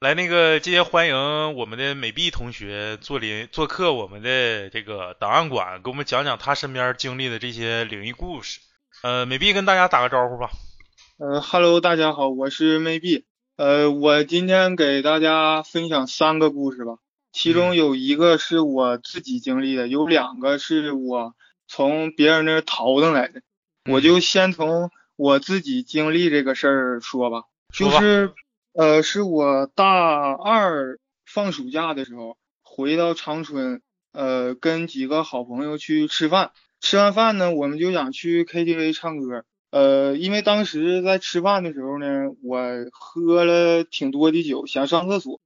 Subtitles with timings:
[0.00, 8.60] 来，那个今天欢迎我们的美碧同学做临做客我们的这个档案馆，给我们讲讲他身边经历的这些灵异故事。
[9.02, 10.48] 呃，美碧跟大家打个招呼吧。
[11.18, 13.26] 呃哈喽，大家好，我是美碧。
[13.58, 16.94] 呃，我今天给大家分享三个故事吧，
[17.30, 21.34] 其中有一个是我自己经历的，有两个是我
[21.68, 23.42] 从别人那儿淘腾来的。
[23.84, 28.32] 我就先从我自己经历这个事儿说吧，就是
[28.74, 33.82] 呃，是我大二放暑假的时候回到长春，
[34.12, 39.44] 呃，跟几个好朋友去吃饭，吃完饭呢，我们就想去 KTV 唱歌。
[39.70, 42.60] 呃，因为当时在吃饭的时候呢，我
[42.92, 45.40] 喝了挺多的酒，想上厕所，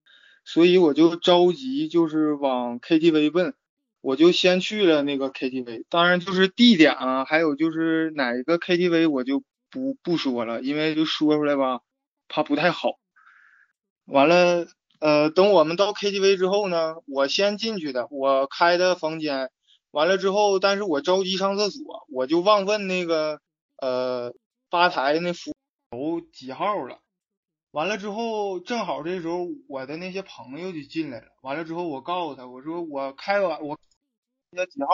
[0.44, 3.54] 所以我就着急，就是往 KTV 奔。
[4.02, 11.80] 我就先去了那个 KTV，当然就是地点啊，还有就是哪一个 KTV 我就不不说了，因为就说出来吧，
[12.28, 12.98] 怕不太好。
[14.06, 14.66] 完了，
[15.00, 19.50] 呃，等我们到 KTV 之后呢，我先进去的，我开的房间。
[19.90, 23.40] 完了之后，但是我着急上厕所，我就忘问那个。
[23.82, 24.32] 呃，
[24.70, 25.52] 吧台那服
[25.90, 27.00] 务几号了？
[27.72, 31.26] 完了之后，正好这时候我的那些朋友就进来了。
[31.42, 33.76] 完了之后，我告诉他，我说我开完我
[34.50, 34.88] 那几号？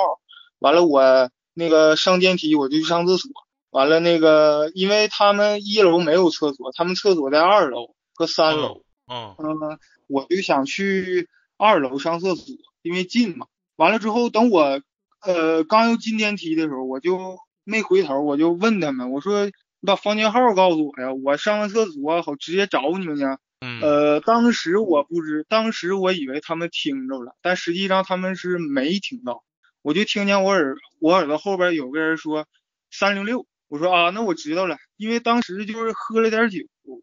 [0.59, 3.31] 完了我那个上电梯我就去上厕所。
[3.69, 8.83] 完了那个，因为他们一楼没有厕所，他们厕所在二楼和三楼。
[9.11, 13.47] 嗯嗯，我就想去二楼上厕所，因为近嘛。
[13.77, 14.81] 完了之后，等我
[15.21, 17.39] 呃刚要进电梯的时候，我就。
[17.63, 19.53] 没回头，我就问他们，我说你
[19.87, 23.23] 把房间号告诉我呀，我上完厕所好直接找你们去。
[23.61, 29.45] 嗯，呃，当时我不知，当时我以为他们听着了，但实际上他们是没听到。
[29.83, 32.47] 我就听见我耳我耳朵后边有个人说
[32.91, 36.59] 三零六，我说啊，那我知道了，因为当时就是喝了点酒，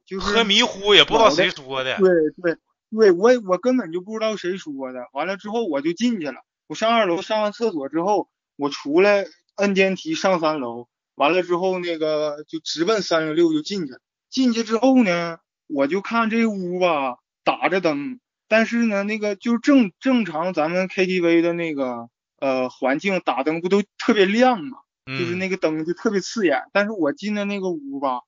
[0.05, 1.97] 就是喝迷糊，也不知道谁说的。
[1.97, 2.09] 对
[2.41, 2.57] 对
[2.91, 4.99] 对，我我根本就不知道谁说的。
[5.13, 9.25] 完了之后我就进去了，我上二楼上完厕所之后，我出来。
[9.57, 13.99] 摁电梯上三楼，完了之后那个就直奔三零六就进去了。
[14.29, 22.07] 进去之后呢，我就看这屋吧打着灯，但是呢那个就正正常咱们 KTV 的那个
[22.39, 26.63] 呃环境打灯不都特别亮嘛，就是那个灯就特别刺眼。
[26.73, 28.21] 但是我进的那个屋吧，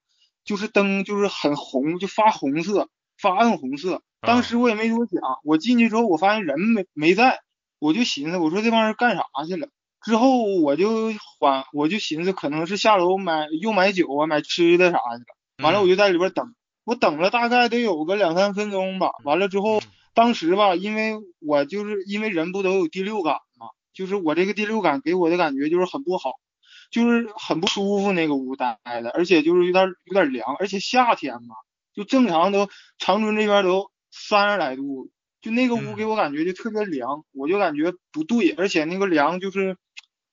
[0.44, 2.90] 就是灯就是很红，就发红色，
[3.22, 4.01] 发暗红色。
[4.22, 7.39] 当时我也没多想，我进去之后我发现人没没在，
[7.79, 9.69] 我就寻思我说这帮人干啥去了。
[10.01, 15.63] 之后我就缓，我就寻思可能是下楼买又买酒啊，买吃的啥的。
[15.63, 16.53] 完了我就在里边等，
[16.85, 19.12] 我等了大概得有个两三分钟吧。
[19.25, 19.81] 完了之后，
[20.13, 26.31] 当时吧，因为我就是因为人不都有第六感嘛，就是我这个第六感给我的感觉就是很不好，
[26.89, 31.55] 就是很不舒服那个屋待的，而且就是有点有点凉，而且夏天嘛，
[31.94, 35.11] 就正常都长春这边都三十来度，
[35.41, 39.77] 就那个屋给我感觉就特别凉，我就感觉不对，而且那个凉就是。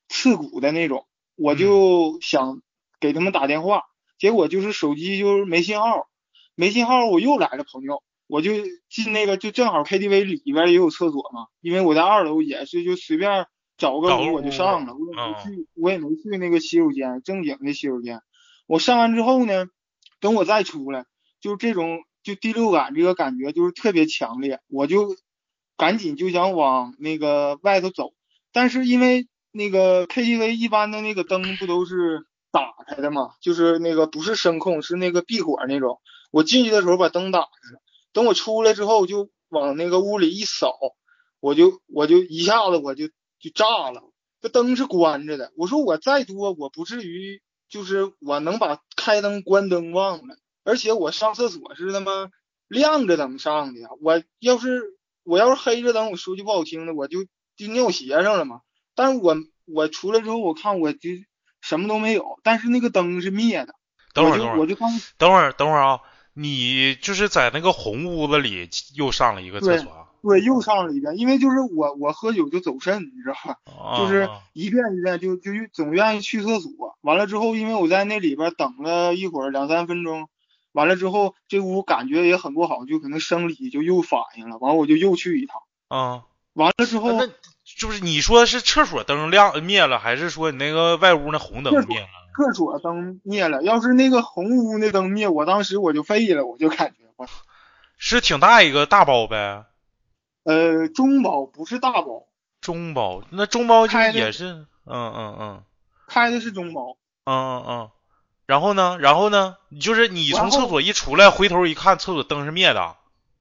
[0.09, 2.61] 刺骨的那种，我就想
[3.01, 3.83] 给他们打电话，
[4.17, 6.07] 结果就是手机就是没信号，
[6.55, 8.53] 没信号，我又来了朋友，我就
[8.89, 13.47] 进那个就正好 KTV 里边也有厕所嘛，因为我在二楼也是就随便
[13.77, 18.21] 找个屋我就上了，我也没去我也没去那个洗手间正经的洗手间，
[18.65, 19.67] 我上完之后呢，
[20.19, 21.05] 等我再出来，
[21.39, 25.15] 就这种就第六感这个感觉就是特别强烈，我就
[25.77, 28.13] 赶紧就想往那个外头走，
[28.51, 29.27] 但是因为。
[29.49, 33.31] 那个 KTV 一般的那个灯不都是打开的嘛？
[33.41, 35.99] 就是那个不是声控，是那个闭火那种。
[36.29, 37.81] 我进去的时候把灯打开了，
[38.13, 40.77] 等我出来之后就往那个屋里一扫，
[41.39, 43.05] 我就我就一下子我就
[43.39, 44.03] 就炸了。
[44.41, 52.29] 这灯是关着的，我说我再多我不至于就是我能把开灯关灯忘了，而且我上厕所是他妈
[52.67, 53.89] 亮着灯上的呀。
[53.99, 54.83] 我要是
[55.23, 57.25] 我要是黑着灯，我说句不好听的，我就
[57.55, 58.61] 就尿鞋上了嘛。
[58.93, 61.09] 但是我我出来之后，我看我就
[61.61, 63.73] 什么都没有，但是那个灯是灭的。
[64.13, 65.99] 等会儿，等会儿，我就刚等会儿，等会儿啊！
[66.33, 70.06] 你就是在那个红屋子里又上了一个厕所。
[70.27, 73.97] 对，又上了一遍，因为就是我我喝酒就走肾，你知道吧？
[73.97, 76.97] 就是一遍一遍就就总愿意去厕所。
[77.01, 80.27] 完了之后，因为我在那里边等了一会儿两三分钟，
[80.73, 84.57] 完了之后这屋感觉也很不好，就可能生理就又反应了。
[84.57, 85.61] 完了我就又去一趟。
[85.87, 86.23] 啊。
[86.53, 87.13] 完了之后。
[87.13, 87.27] 那
[87.77, 92.07] 就是你说是厕所灯亮灭了，还是说你那个外屋那红灯灭了？
[92.35, 97.27] 厕所灯灭了，要是那个红屋那灯灭，我当时我就废了，我就感觉我
[97.97, 99.65] 是挺大一个大包呗。
[100.47, 102.23] 呃，中包不是大包。
[102.61, 105.63] 中包，那中包就也是，嗯嗯嗯。
[106.07, 106.95] 开的是中包。
[107.25, 107.89] 嗯嗯嗯。
[108.45, 108.97] 然后呢？
[109.01, 109.57] 然后呢？
[109.81, 112.95] 就是你从厕所一出来，回头一看，厕所灯是灭的。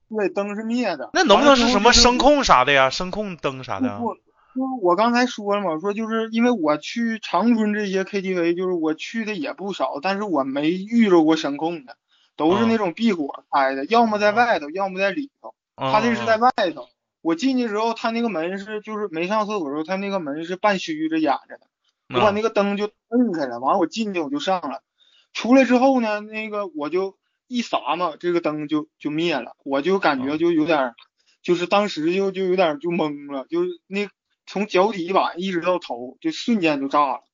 [0.09, 1.11] 对，灯是灭的。
[1.13, 2.43] 那能不能是什么声控？
[2.43, 2.91] 啥的呀？
[2.91, 3.99] 声控灯啥的？
[4.01, 4.21] 不，就
[4.63, 11.97] 是我刚才说了嘛，我说就是因为我去长春这些 KTV，就是我去的也不少，但是我没遇着过声控的，
[12.37, 15.55] 都是那种闭火开的，要么在外头，要么在里头。
[15.77, 16.89] 他这是在外头。
[17.27, 21.67] 我进去之后，他那个门是就是没上厕所时候，他那个门是半虚着掩着的。
[22.15, 24.85] 我把那个灯就摁开了，完了我进去我就上了，
[25.33, 27.19] 出来之后呢，那个我就
[27.49, 30.95] 一撒嘛，这个灯就就灭了，我就感觉就有点，
[31.43, 34.09] 就是当时就就有点就懵了，就是那
[34.47, 37.25] 从脚底板一直到头，就瞬间就炸了。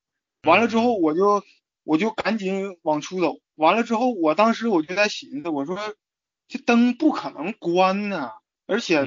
[0.45, 1.43] 完了之后我就
[1.85, 5.77] 我就赶紧往出走，完了之后我当时我就在寻思，我说
[6.49, 8.31] 这灯不可能关呢，
[8.67, 9.07] 而且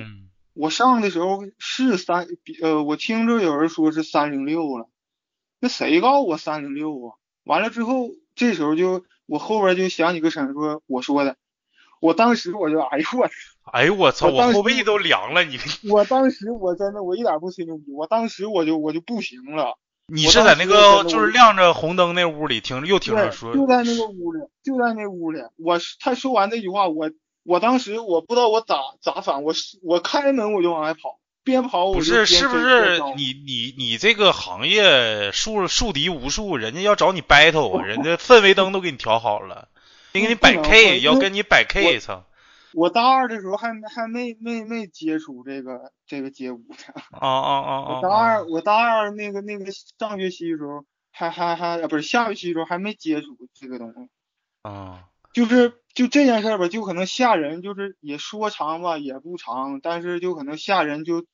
[0.55, 2.25] 我上的时候是三
[2.61, 4.89] 呃，我听着有人说是三零六了。
[5.59, 7.13] 那谁告诉我三零六啊？
[7.43, 11.35] 完了之后，这时候就我后边就响起个声说我说的，
[11.99, 13.29] 我当时我就哎呦我，
[13.71, 15.57] 哎呦我操，我后背都凉了，你
[15.89, 19.77] 我当时我真的我一点不吹牛逼，我当时我就我就不行了。
[20.07, 25.39] 你是在那个就是亮着红灯那屋里听又听着说，就在那个屋里，就在那屋里。
[25.57, 27.09] 我他说完这句话，我
[27.45, 29.53] 我当时我不知道我咋咋反，我
[29.83, 31.19] 我开门我就往外跑。
[31.43, 39.67] 边跑我不是是不是你你你这个行业树树敌无数，人家要找你 battle，人家氛围灯都给你调好了，
[40.11, 42.23] 得给你摆 K，要跟你摆 K 一层。
[42.73, 46.75] 我大二的时候还还没没没接触这个这个街舞呢。
[47.11, 47.89] 啊啊啊啊！
[47.93, 49.65] 我大二我大二那个那个
[49.99, 54.09] 上学期的时候还还还不是下学期的时候还没接触这个东西。
[54.63, 55.03] 啊。
[55.31, 61.25] 就是就这件事儿吧，就可能吓人，就是也说长吧也不长，但是就可能吓人就。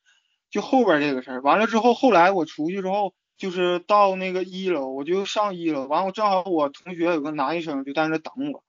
[0.54, 8.62] 就后边这个事儿完了之后，后来我出去之后，就是到那个一楼，我就上一楼，完我正好我同学有个男医生就在那等我，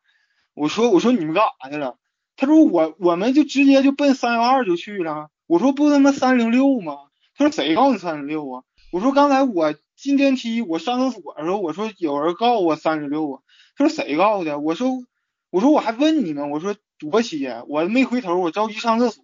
[0.55, 1.99] 我说我说你们干啥去了？
[2.37, 5.31] 他说我我们就直接就奔三幺二就去了。
[5.49, 6.99] 我说不他妈三零六吗？
[7.37, 8.63] 他说谁告诉你三零六啊？
[8.93, 13.43] 我说刚才我进电梯我上厕所的时候，我说有人告我三零六啊。
[13.77, 14.61] 他说谁告诉的？
[14.61, 15.03] 我说
[15.53, 19.23] 我说我还问你呢，我说多些，我没回头，我着急上厕所。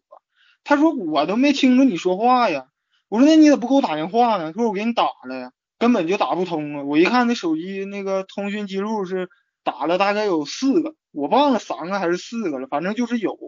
[0.63, 2.67] 他说我都没听着你说话呀，
[3.09, 4.53] 我说那你咋不给我打电话呢？
[4.53, 6.83] 他说我给你打了呀，根本就打不通啊。
[6.83, 9.31] 我一看那手机那个通讯记录是
[9.65, 13.39] 打了大概有四个，我忘了三个还是四个了，反正就是有，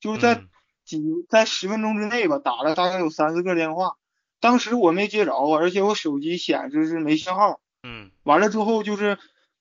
[0.00, 0.42] 就是在
[0.84, 3.92] 几在十分钟之内吧，打了大概有三四个电话。
[4.40, 7.60] 当时我没接着，而且我手机显示是没信号。
[7.84, 9.18] 嗯，完了之后就是，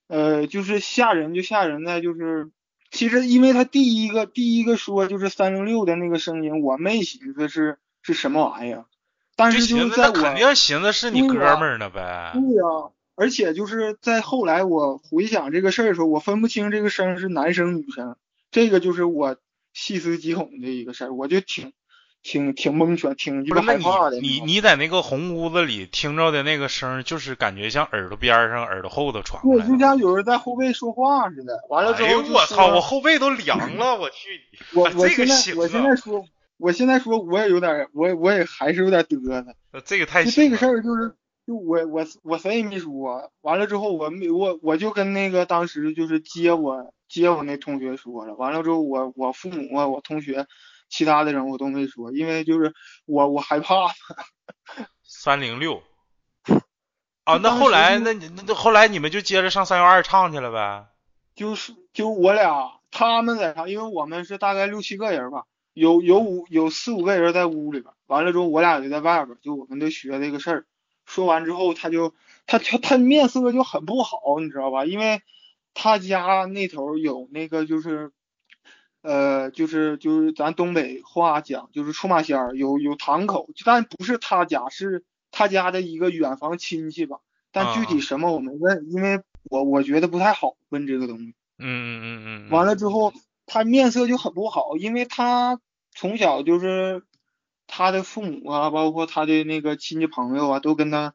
[0.08, 2.50] 呃，就是吓人就吓人在就是。
[2.94, 8.86] 其实，因为他第一个第一个说就是三零六的那个声音，我没寻思是是什么玩意儿，
[9.36, 12.32] 但是就是在我肯定寻思是你哥们儿呢呗。
[12.34, 18.16] 对呀，而且就是在后来我回想这个事儿的时候，我分不清这个声是男生女生，
[18.52, 19.38] 这个就是我
[19.74, 21.74] 细思极恐的一个事儿，我就挺。
[22.24, 24.20] 挺挺蒙圈，挺就是害怕的。
[24.22, 29.68] 你你在那个红屋子里听着的那个声，就是感觉像耳朵边上、耳朵后头传过来。
[29.68, 31.60] 就像有人在后背说话似的。
[31.70, 32.74] 完了之后，哎呦我操！
[32.74, 34.40] 我后背都凉了，我去！
[34.74, 36.26] 我我现在我现在说，
[36.58, 39.46] 我现在说我也有点，我我也还是有点嘚瑟。
[39.84, 41.16] 这个太这个事儿就是，
[41.46, 43.32] 就我我我谁也没说。
[43.42, 48.34] 完了之后，我没我我就跟那个当时就是接我接我那同学说了。
[48.36, 50.48] 完了之后，我我父母啊，我同学。
[50.94, 52.72] 其他的人我都没说，因为就是
[53.08, 53.92] 我我害怕。
[55.04, 55.82] 三零六
[57.26, 60.86] 啊，那后来那你那后来你们就接着上三幺二唱去了呗？
[61.34, 70.66] 就是就我俩他们在唱，因为我们是大概六七个人吧，有有五有四五个人在屋里边，完了之后我俩就在外边，就我们都学这个事儿。
[71.08, 72.14] 说完之后，他就
[72.46, 74.86] 他他他面色就很不好，你知道吧？
[74.86, 75.24] 因为
[75.74, 78.12] 他家那头有那个就是。
[79.04, 87.18] 呃，就是就是咱东北话讲，就是出马仙儿有有堂口，但不是他家，是他家的一个远房亲戚吧。
[87.52, 91.36] 但具体什么我没问，因为我我觉得不太好问这个东西。
[91.60, 92.50] 嗯嗯嗯嗯。
[92.50, 93.14] 完了之后，
[93.46, 95.60] 他面色就很不好，因为他
[95.92, 97.04] 从小就是
[97.68, 101.14] 他的父母啊，包括他的那个亲戚朋友啊，都跟他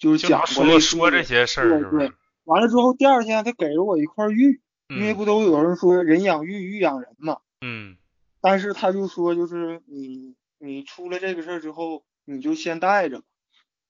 [0.00, 1.80] 就是讲说说这些事儿。
[1.80, 2.12] 对对。
[2.42, 4.60] 完了之后，第二天他给了我一块玉。
[4.96, 7.96] 因为不都有人说人养玉玉养人嘛，嗯，
[8.40, 13.22] 但是他就说就是你你出了这个事儿之后，你就先带着，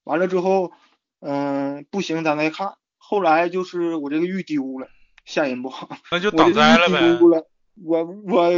[0.05, 0.73] 完了之后，
[1.21, 2.75] 嗯，不行咱再看。
[2.99, 4.89] 后来就是我这个玉丢了，
[5.25, 5.73] 吓人不？
[6.13, 7.19] 那就挡灾了呗。
[7.83, 8.51] 我我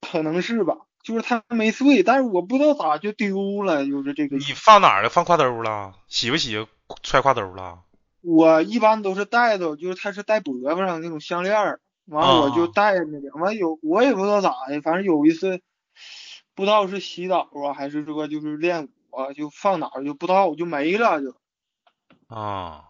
[0.00, 4.36] 可能是吧，就是它没碎，但是我不知道咋就丢了，就是这个。
[4.36, 5.08] 你放哪儿了？
[5.08, 5.94] 放挎兜了？
[6.06, 6.66] 洗不洗？
[7.02, 7.80] 揣挎兜了？
[8.20, 15.60] 我一般都是戴的，就是它是戴脖子上那种项链儿，完了我就戴那个，完有我也不知道咋的，反正有一次
[16.54, 21.34] 不知道是洗澡啊，还是说就是练舞啊，就放哪儿就不知道就没了就。
[22.26, 22.87] 啊。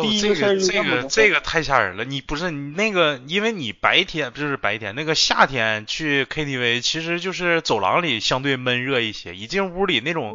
[0.00, 2.04] 第一个事儿就这个这个太吓人了。
[2.04, 10.34] 你不是你那个，因为你白天不是白天，那个夏天去 KTV，其实就是走廊里相对闷热一些，一进屋里那种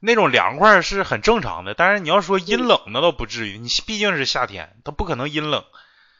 [0.00, 1.74] 那种凉快是很正常的。
[1.74, 3.58] 但是你要说阴冷，那倒不至于。
[3.58, 5.64] 你毕竟是夏天，它不可能阴冷，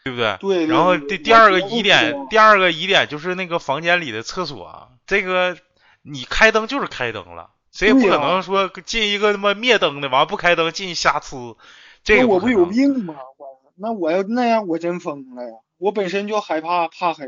[0.04, 0.36] 对不对？
[0.40, 0.66] 对。
[0.66, 5.56] 然后第第二个疑点，第二个疑点就是那个房间里的厕所，这个
[6.02, 11.56] 你开灯就是开灯了，谁也不可能说进一个他妈灭灯的，完不开灯进去瞎呲。
[12.06, 13.14] 这我不有病吗？
[13.36, 15.50] 我那我要那样，我真疯了呀！
[15.76, 17.26] 我本身就害怕怕黑。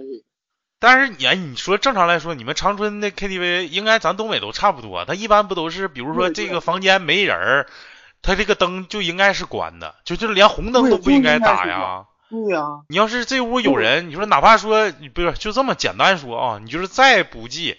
[0.79, 5.05] 但是你哎，你说正常来说，你们长春的 KTV 应该咱东北都差不多。
[5.05, 7.67] 他一般不都是，比如说这个房间没人儿，
[8.23, 12.07] 他这个灯就应该是关的，就就连红灯都不应该打呀。
[12.31, 12.63] 对呀。
[12.89, 17.77] 你要是这屋有人，你说哪怕说不是就这么简单说啊，你就是再不济。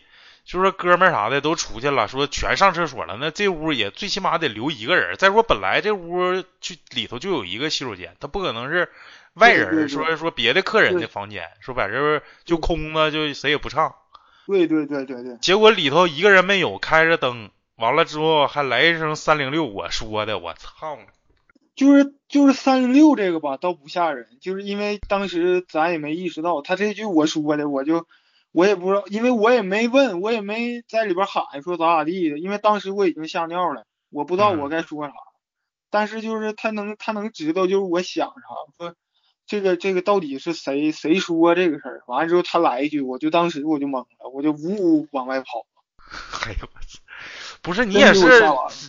[0.49, 5.15] 就说哥们儿啥的都出去了，说全上厕所了，那这屋也最起码得留一个人。
[5.15, 8.89] 再说本来这屋就里头就有一个洗手间，他不可能是
[9.35, 13.93] 外人，说说别的客人的房间，说把这就空了，就谁也不上。
[14.47, 15.37] 对对对对对。
[15.37, 20.97] 结果里头一个人没有，开着灯，完了之后还来一声三零六，我说的，我操！
[21.75, 28.07] 就是就是三零六这个吧，倒不吓人，就是因为当时咱也没意识到，他这句我说的，我就。
[28.51, 35.13] 我也不知道，因为我也没问，我也没在里边喊说咋咋地的，因为当时我已经吓尿了，我不知道我该说啥。
[35.91, 38.33] 但是就是他能他能知道就是我想啥，
[38.77, 38.95] 说
[39.45, 42.03] 这个这个到底是谁谁说这个事儿？
[42.07, 45.65] 完了之后他来一句，我就当时我就懵了，我就呜呜往外跑。
[46.45, 46.99] 哎呦我操！
[47.61, 48.41] 不是你也是，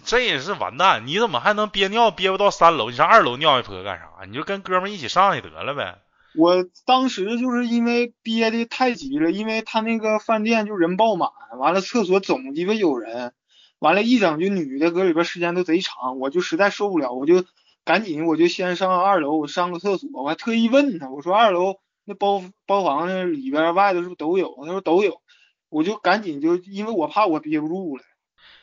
[0.05, 1.07] 这也是完蛋！
[1.07, 2.89] 你怎么还能憋尿憋不到三楼？
[2.89, 4.25] 你上二楼尿一泼干啥？
[4.27, 5.99] 你就跟哥们一起上去得了呗。
[6.37, 13.33] 我当时就是因为憋的太急了，因为他那个饭店就人爆满，完了厕所总鸡巴有人，
[13.81, 17.45] 完了，一整就女的搁里边时间都贼长，我就实在受不了，我就
[17.85, 24.55] 赶紧我就先上二楼，我上个厕所，我还特意问他，我说二楼那包包房那里边外头是不是都有？
[24.65, 25.21] 他说都有，
[25.69, 28.05] 我就赶紧就因为我怕我憋不住了。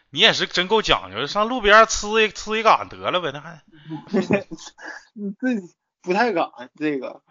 [0.09, 3.61] 你也是真够讲究，上路边呲一呲一杆得了呗，那还。
[5.13, 5.61] 你这。
[6.07, 6.47] 不太敢
[6.79, 7.21] 这个，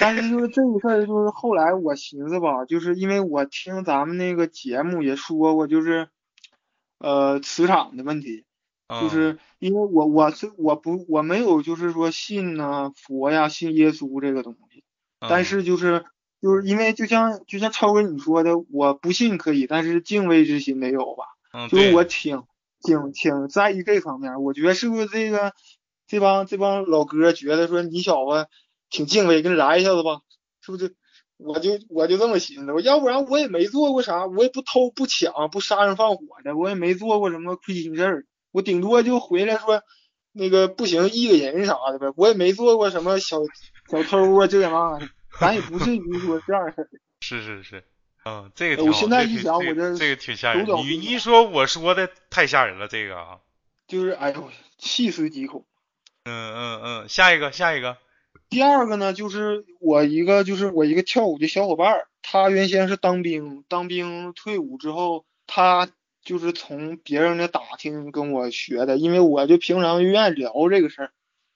[0.00, 6.08] 但是就是这个事儿，就是后来我寻思吧，就是因为我听咱们那个节目也说过，就是
[6.98, 8.44] 呃磁场的问题，
[8.88, 14.82] 就是因为我我是我不我没有就是说信呢佛呀信耶稣这个东西，
[15.20, 16.04] 但是就是
[16.42, 21.24] 就是因为就像就像超哥你说的，我不信可以，但是敬畏之心得有吧，
[21.68, 22.42] 就是我挺
[22.82, 25.52] 挺挺在意这方面，我觉得是不是这个。
[26.08, 28.48] 这帮这帮老哥觉得说你小子
[28.90, 30.22] 挺敬畏，给你来一下子吧，
[30.60, 30.96] 是不是？
[31.36, 39.82] 我就我就这么寻思，我要不然我也没做过啥，我也不偷不抢不杀人放火的，我也没做过什么亏心事儿，我顶多就回来说
[40.32, 43.36] 那个不行一个人啥的呗，我也没做过什么小
[43.88, 46.88] 小偷啊这那的，咱也不至于说这样式儿。
[47.20, 47.84] 是是是，
[48.24, 50.66] 嗯，这个我现在一想，我这这个挺吓人。
[50.66, 53.38] 你你一说我说的太吓人了，这个啊，
[53.86, 55.64] 就是哎呦，细思极恐。
[56.28, 57.96] 嗯嗯嗯，下一个下一个，
[58.50, 65.88] 第二个呢，就是我一个就是我一个跳舞的小伙伴，他原先是当兵，当兵退伍之后，他
[66.22, 71.10] 就是从别人的打听跟我学的，因为我就平常愿意聊这个事儿。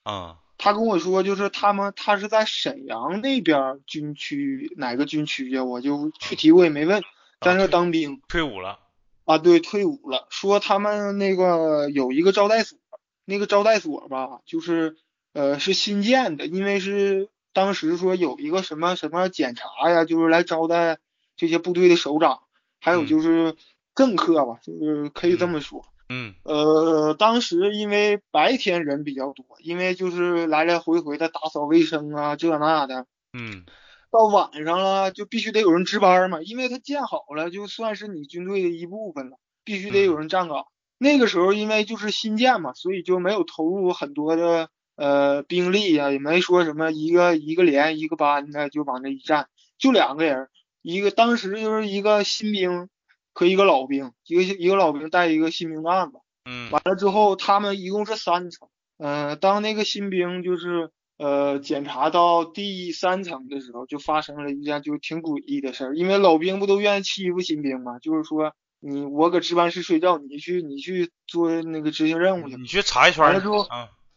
[0.04, 5.64] 啊，他跟我说，就是他们他是在沈阳那边军区哪个军区呀？
[5.64, 7.02] 我就具体我也没问，
[7.40, 8.78] 在那当兵退伍了。
[9.24, 12.78] 啊，对，退伍了，说他们那个有一个招待所。
[13.24, 14.96] 那个招待所吧，就是
[15.32, 20.98] 呃是新建的，因为是当时说有一个什么什么检查呀，就是来招待
[21.36, 22.42] 这些部队的首长，
[22.80, 23.56] 还有就是
[23.94, 25.84] 政客吧，就是可以这么说。
[26.08, 26.34] 嗯。
[26.44, 33.06] 呃，当时因为白天人比较多，因为就是来来回回的打扫卫生啊，这那的。
[33.32, 33.64] 嗯。
[34.10, 40.66] 到晚上了，就必须得有人值班嘛，因为他建好了，就算是你军队的一部分了，必须得有人站岗。
[41.02, 50.48] 那个时候因为就是新建嘛，所以就没有投入很多的呃兵力呀，也没说什么一个一个连一个班的就往那一站，就两个人，
[50.80, 52.88] 一个当时就是一个新兵
[53.32, 58.68] 和一个老兵，一个一个老兵带一个新兵的案子，嗯，完了之后他们一共是三层，
[58.98, 68.54] 嗯，当那个新兵就是呃检查到第三层的时候，就发生了一件就挺诡异的事儿，因为老兵不都愿意欺负新兵嘛，就是说。
[68.84, 72.56] 你我搁值班室睡觉，你去你去做那个执行任务去。
[72.56, 73.22] 你去查一圈。
[73.22, 73.64] 完了之后，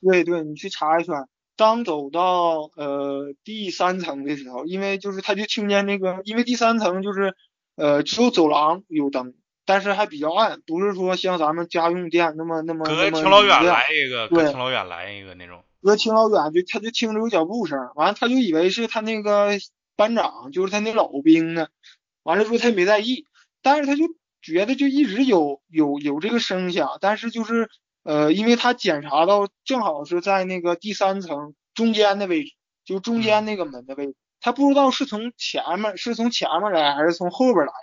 [0.02, 1.14] 对对，你去查一圈。
[1.56, 7.36] 当走到呃第三层的时候，因为就是他就听见那个，因为第三层就是
[7.76, 15.64] 呃，只有走廊有灯，但是还比较暗，不是说像咱们家用电那么那么隔那么挺老远来一个，隔对挺老远来一个那种。
[15.82, 19.52] 隔挺老远，就他就听着有脚步声，完了他就以为是他那个
[19.96, 21.68] 班长，就是他那老兵呢，
[22.24, 23.28] 完了之后他也没在意，
[23.62, 24.04] 但是他就
[24.46, 27.68] 觉得就一直有有有这个声响，但是就是
[28.04, 32.52] 呃，因为他检查到正好是在那个第三层中间的位置，
[32.86, 37.74] 就中间那个门的位置，他不知道是从前面是从前面来还是从后边来，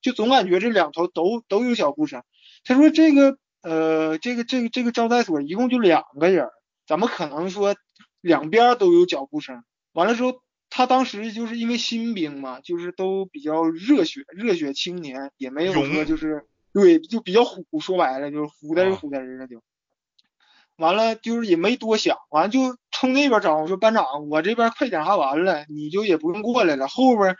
[0.00, 2.22] 就总感觉这两头都都有脚步声。
[2.64, 6.52] 他说这个呃这个这个这个招待所一共就两个人儿。
[6.86, 7.74] 怎么可能说
[8.20, 9.64] 两边都有脚步声？
[9.92, 10.41] 完了之后，
[10.74, 19.62] 他当时就是因为新兵嘛，就是都比较热血，热血青年，也没有说就是对，就比较虎，说白了就是虎嘚虎嘚儿的就。
[20.76, 27.36] 完了就是也没多想，完了就冲那边找我说班长，我这边快检查完了，你就也不用过来了，后边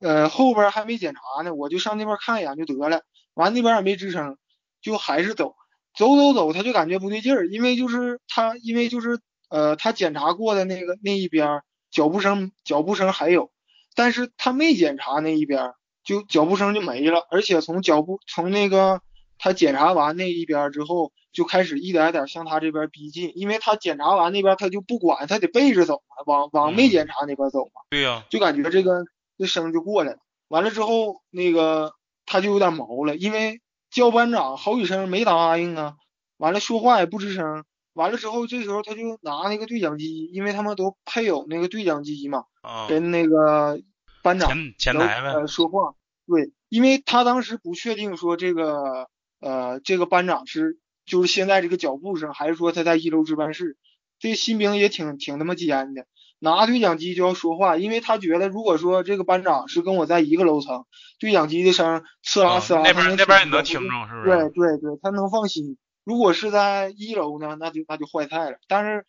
[0.00, 3.02] 呃后边还没检查呢，我就上那边看一眼就得了。
[3.34, 4.36] 完了那边也没吱声，
[4.80, 5.54] 就还是走。
[5.96, 9.20] 走走走，他就感觉不对劲儿，因为就是他，因为就是
[9.50, 13.52] 呃，他检查过的那个那一边儿脚步声脚步声还有，
[13.94, 19.00] 但是他没检查那一边儿，就脚步声就没了，而且从脚步从那个
[19.38, 27.82] 他检查完那一边儿之后，就开始一点点向他这边逼近，因为他检查完那边他就不管，他得背着走嘛，往往没检查那边走嘛。
[27.90, 29.04] 对呀、就感觉这个
[29.36, 30.18] 这声就过来了。
[30.48, 31.92] 完了之后，那个
[32.24, 35.96] 他就有点毛了，因为叫班长好几声没答应啊，
[36.38, 37.64] 完了说话也不吱声。
[37.94, 43.80] 完了之后，这时候他就拿那个对讲机，因为他们都配有那个对讲机嘛，啊，跟那个
[44.22, 45.32] 班长前前台呗。
[45.32, 45.94] 呃说话。
[46.26, 49.08] 对，因为他当时不确定说这个
[49.40, 53.76] 呃这个班长是就是现在这个脚步声，还是说他在一楼值班室。
[54.18, 56.06] 这新兵也挺挺他妈尖的，
[56.38, 60.84] 拿对讲机就要说话，因为他觉得如果说这个班长是跟我在一个楼层，
[61.18, 64.50] 对讲机的声刺啦啊呲啦，那边那边也能听着是不，是对？
[64.50, 65.76] 对对，他能放心。
[66.04, 68.58] 如果是在一楼呢，那就那就坏菜了。
[68.68, 69.06] 但是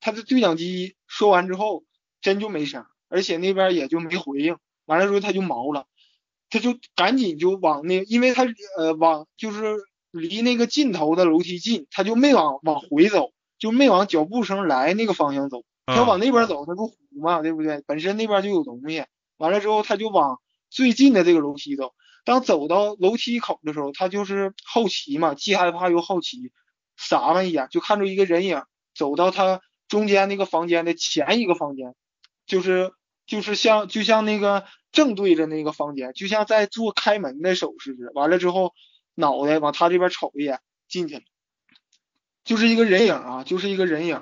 [0.00, 1.84] 他的对讲机说完之后，
[2.20, 4.56] 真就没声，而且那边也就没回应。
[4.84, 5.86] 完了之后他就毛了，
[6.50, 8.44] 他就赶紧就往那，因为他
[8.78, 9.74] 呃往就是
[10.10, 15.64] 离那个尽头的楼梯近，他就没往往回走，就没往脚步声来那个方向走。
[15.86, 17.82] 他嗯往那边走，他不虎嘛，对不对？
[17.86, 19.04] 本身那边就有东西。
[19.38, 21.94] 完了之后，他就往最近的这个楼梯走。
[22.26, 26.50] 当走到楼梯口的时候，他就是好奇嘛，既害怕又好奇，
[26.96, 28.64] 撒了一眼就看着一个人影
[28.96, 31.94] 走到他中间那个房间的前一个房间，
[32.44, 32.92] 就是
[33.28, 38.12] 就是像就像那个正对着那个房间，就像在做开门的手势似的。
[38.12, 38.74] 完了之后，
[39.14, 40.58] 脑袋往他这边瞅一眼，
[40.88, 41.22] 进去了，
[42.44, 44.20] 就是一个人影啊，就是一个人影。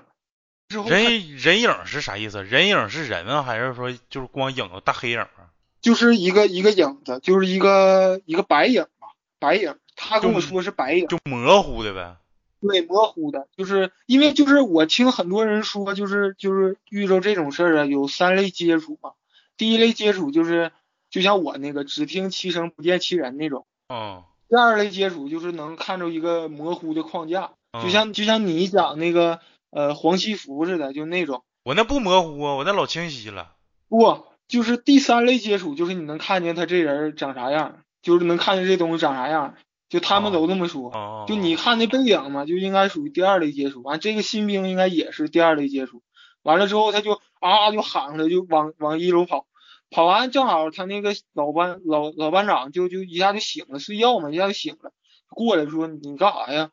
[0.69, 2.45] 之后人人影是啥意思？
[2.45, 5.44] 人影是人啊，还是说就是光影子大黑影啊？
[5.85, 9.77] 就是一个一个影子，就是一个一个白影吧，白影。
[9.95, 12.17] 他跟我说是白影，就模糊的呗。
[12.63, 19.13] 对，模糊的，就是因为就是我听很多人说，就是就是遇到这种事儿啊，有三类接触嘛。
[19.59, 20.73] 第一类接触就是
[21.11, 29.39] 就像我那个只听其声不见其人那种，嗯，第二类接触就是能看着一个模糊的框架，嗯就像就像你讲那个
[29.71, 31.45] 呃黄西服似的，就那种。
[31.63, 33.53] 我那不模糊啊，我那老清晰了。
[33.89, 39.55] 不，就是第三类接触，就是你能看见他这人长啥样，就是能看见这东西长啥样，
[39.89, 40.91] 就他们都这么说。
[40.91, 43.83] 哦，就你看那背影嘛，就应该属于第二类接触。
[43.83, 46.03] 完，这个新兵应该也是第二类接触。
[46.43, 49.47] 完了之后，他就啊就喊着就往往一楼跑，
[49.91, 54.93] 跑完正好他那个老班老老班长就就一下就醒了，睡觉嘛，一下就醒了，
[55.31, 56.71] 过来说你干啥呀？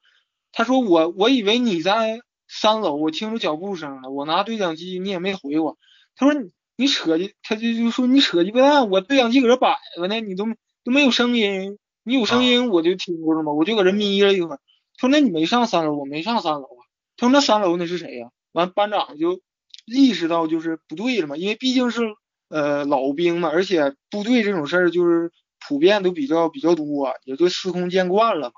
[0.51, 5.77] 他说我我以为你在三楼，我听着脚步声了，我拿对讲机你也没回我。
[6.17, 6.41] 他说
[6.81, 10.45] 你你扯鸡，他就就说你扯鸡巴蛋，我对讲机搁这摆着呢，你都
[10.83, 14.59] 都没有声音，你有声音我就听着了嘛，我就搁这眯了一会儿。
[14.97, 16.81] 他说那你没上三楼，我没上三楼啊。
[17.17, 19.41] 他说那三楼那是谁呀、完班长就
[19.85, 22.01] 意识到就是不对了嘛，因为毕竟是
[22.49, 25.31] 呃老兵嘛，而且部队这种事儿就是
[25.67, 28.53] 普遍都比较比较多，也就司空见惯了嘛。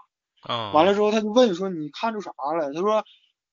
[0.47, 2.71] 嗯，完了之后他就问说你看出啥了？
[2.73, 3.03] 他说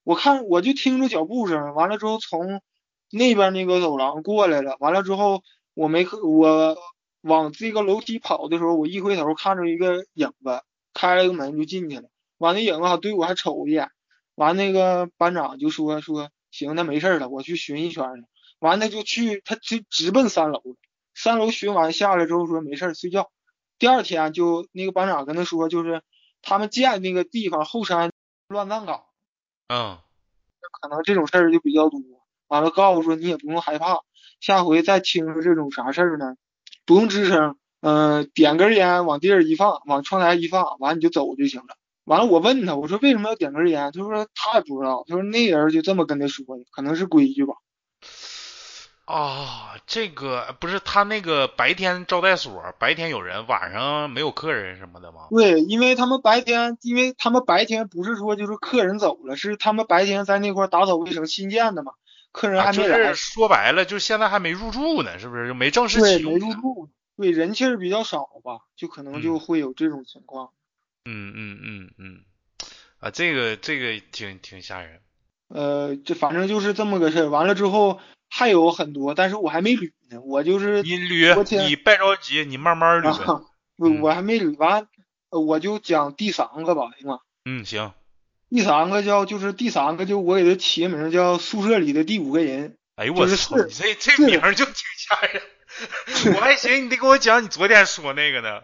[0.05, 2.61] 我看我就听着脚步声，完了之后从
[3.11, 5.43] 那边那个走廊过来了，完了之后
[5.75, 6.77] 我没我
[7.23, 10.63] 往这个楼梯跑的时候，我一回头看着一个影子，
[10.95, 12.09] 开了个门就进去了。
[12.39, 13.91] 完那影子还对我还瞅一眼，
[14.35, 18.29] 完那个班长就说说行，那没事儿了，我去巡一圈了。
[18.61, 20.77] 完了就去他就直奔三楼了，
[21.15, 23.31] 三楼巡完下来之后说没事儿睡觉。
[23.79, 26.03] 第二天就那个班长跟他说，就是
[26.43, 28.13] 他们建那个地方后山
[28.49, 29.05] 乱葬岗，
[29.69, 29.99] 嗯
[30.81, 32.01] 可能这种事儿就比较多。
[32.51, 34.01] 完了告诉说你也不用害怕，
[34.41, 36.35] 下回再听着这种啥事儿呢，
[36.85, 41.77] 不用吱声，嗯、点根烟往地上一放，往窗台一放，完你就走就行了。
[42.05, 43.93] 完了，我问他，我说为什么要点根烟？
[43.93, 47.55] 他说他也不知道，他说那人就这么跟他说的，可能是规矩吧。
[49.05, 55.23] 啊，这个不是他那个白天招待所，白天有人，晚上没有客人什么的吗？
[55.31, 61.93] 对，因为他们白天，因为他们白天不是说就是客人走了，是他们白天在那块打扫卫生新建的嘛，
[62.33, 63.13] 客人还没来。
[63.13, 65.49] 是说白了，就现在还没入住呢，是不是？
[65.49, 66.39] 就没正式，没启用没。
[66.39, 70.51] 入住，对，人气儿比较少吧，就可能就嗯会有这种情况。
[71.05, 72.21] 嗯嗯嗯嗯，
[73.01, 75.01] 啊，这个这个挺挺吓人。
[75.49, 77.29] 呃，这反正就是这么个事儿。
[77.29, 83.09] 完了之后还有很多，但是我还没捋呢，我就是你捋你别着急，你慢慢捋。
[83.11, 83.43] 啊，
[84.01, 84.87] 我还没捋完，
[85.31, 87.19] 呃我就讲第三个吧，行吗？
[87.45, 87.93] 嗯，行。
[88.51, 95.43] 第三个叫就是第三个就我给他起的名叫宿舍里的第五个人，哎呦我操，你这这名儿就挺吓人。
[96.35, 98.63] 我还寻思你得给我讲你昨天说那个呢。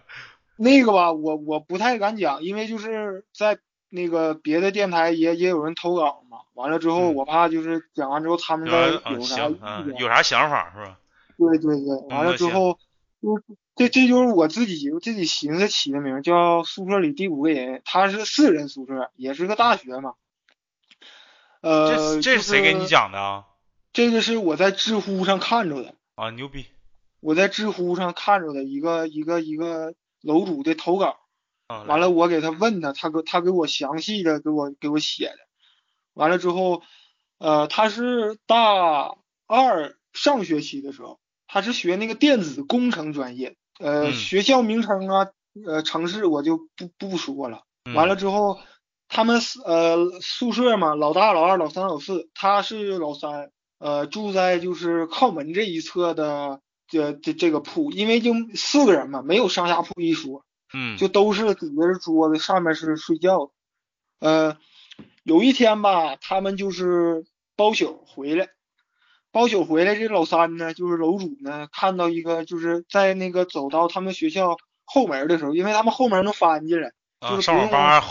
[0.57, 9.51] 那个吧，我我不太敢讲，因为就是在那个别的电台也也有人投稿嘛，完了之后嗯我怕就是讲完之后他们有再有啥。
[9.99, 10.99] 有啥想法是吧？
[11.38, 12.79] 对对对，完了之后，
[13.22, 13.38] 就
[13.76, 20.14] 这这就是我自己我自己寻思起的名，叫宿舍里第五个人，他是四人宿舍，也是个大学嘛。
[21.60, 22.86] 呃，这这是谁给你？
[22.86, 23.44] 讲的啊？
[23.92, 26.66] 这个是我在知乎上看着的，啊，牛逼！
[27.20, 31.18] 我在知乎上看着的一个一个一个楼主的投稿。
[31.66, 35.38] 啊，完了，我给他问他，他给他给我详细的给我给我写的。
[36.14, 36.82] 完了之后，
[37.38, 45.28] 呃，他是大二上学期的时候，他是学那个电子工程专业，呃，嗯学校名称啊，
[45.66, 47.62] 呃，城市我就不不说了。
[47.84, 48.58] 嗯完了之后，
[49.08, 60.44] 他们四呃宿舍嘛，老大、老二、老三、老四，他是老三，呃，住在就是靠门这一侧的这这这个铺，因为就四个人嘛，没有上下铺一说。
[60.74, 63.52] 嗯，就都是底下是桌子，上面是睡觉的。
[64.18, 64.56] 呃，
[65.22, 68.48] 有一天吧，他们就是包宿回来，
[69.37, 78.03] 包宿回来，这老三呢，就是楼主呢，看到一个就是在那个走到他们学校后门的时候，因为他们后门能翻进来，啊，就是上网吧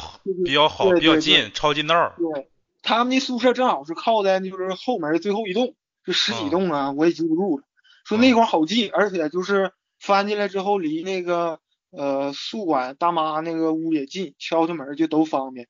[0.45, 2.13] 比较好，比较近，抄近道儿。
[2.19, 2.47] 对，
[2.83, 5.73] 他们那宿舍正好是靠在就是后门最后一栋，
[6.05, 7.63] 就十几啊栋啊，我也记不住了。
[8.03, 11.57] 说那块儿好近，而且就是翻进来之后离那个
[11.89, 15.67] 呃宿管大妈那个屋也近，敲敲门就都方便。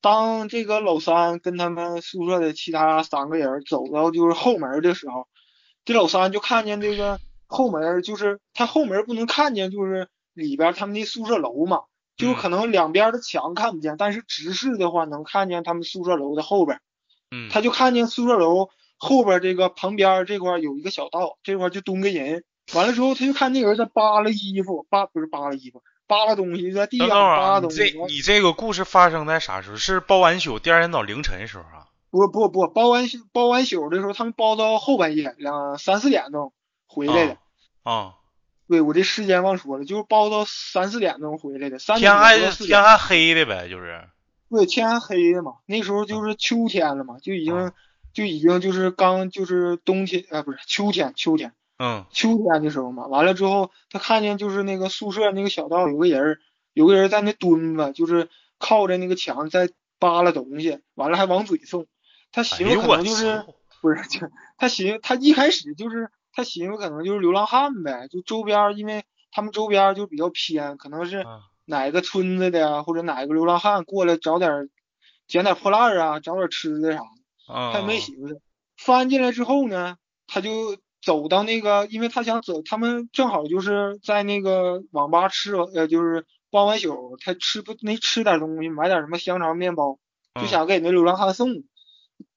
[0.00, 5.28] 当这个老三跟他们宿舍的其他三个人走到就是后门的时候，
[5.84, 11.82] 这老三就看见这个后门，就是他后门不能看见，就是里边他们那宿舍楼嘛，
[12.16, 16.80] 就可能两边的墙看不见，但是直视的话能看见他们宿舍楼的后边。
[17.30, 22.44] 嗯，他就看见宿舍楼后边这个旁边这块有一个小道，这块就蹲个人。
[22.74, 27.84] 完了之后，他就看那人在扒拉衣服，扒不是扒拉衣服，扒拉东西，在地上扒拉东西。
[27.84, 29.76] 你这你这个故事发生在啥时候？
[29.76, 31.86] 是包完宿第二天早凌晨时候啊？
[32.10, 36.52] 不不不，包完宿包完宿的时候，他们包到后半夜，两三四点钟
[36.88, 37.36] 回来的。
[37.84, 38.14] 啊，
[38.68, 42.80] 对我这时间忘说了，就是包到三四点钟回来的，三天点多还四点。
[42.80, 44.04] 天还黑的呗，就是。
[44.50, 47.72] 对，天还黑的嘛，那时候就是秋天了嘛，就已经啊
[48.12, 51.52] 就已经就是刚就是冬天啊，不是秋天，秋天。
[51.82, 56.38] 嗯秋天的时候嘛，完了之后，他看见就是那个宿舍那个小道有个人儿，
[56.74, 61.86] 有个人在那蹲着，就是靠着那个墙在扒拉东西，完了还往嘴送。
[62.32, 63.54] 他哎寻思可能就是、操！
[63.80, 74.68] 不是，就他寻思他一开始就是他寻思可能就是流浪汉呗，就周边儿因为他们周边儿就比较偏，可能是啊哪个村子的呀，或者哪个流浪汉过来找点儿
[75.26, 77.54] 捡点儿破烂儿啊，找点儿吃的啥的。
[77.54, 78.40] 啊，他也没寻思。
[78.76, 89.98] 翻进来之后呢，他就走到那个，因为他想走，他们正好就是在那个网吧吃，呃，就是包完宿，他吃不没吃点东西，买点什么香肠、面包，
[90.34, 91.48] 就嗯想给那流浪汉送，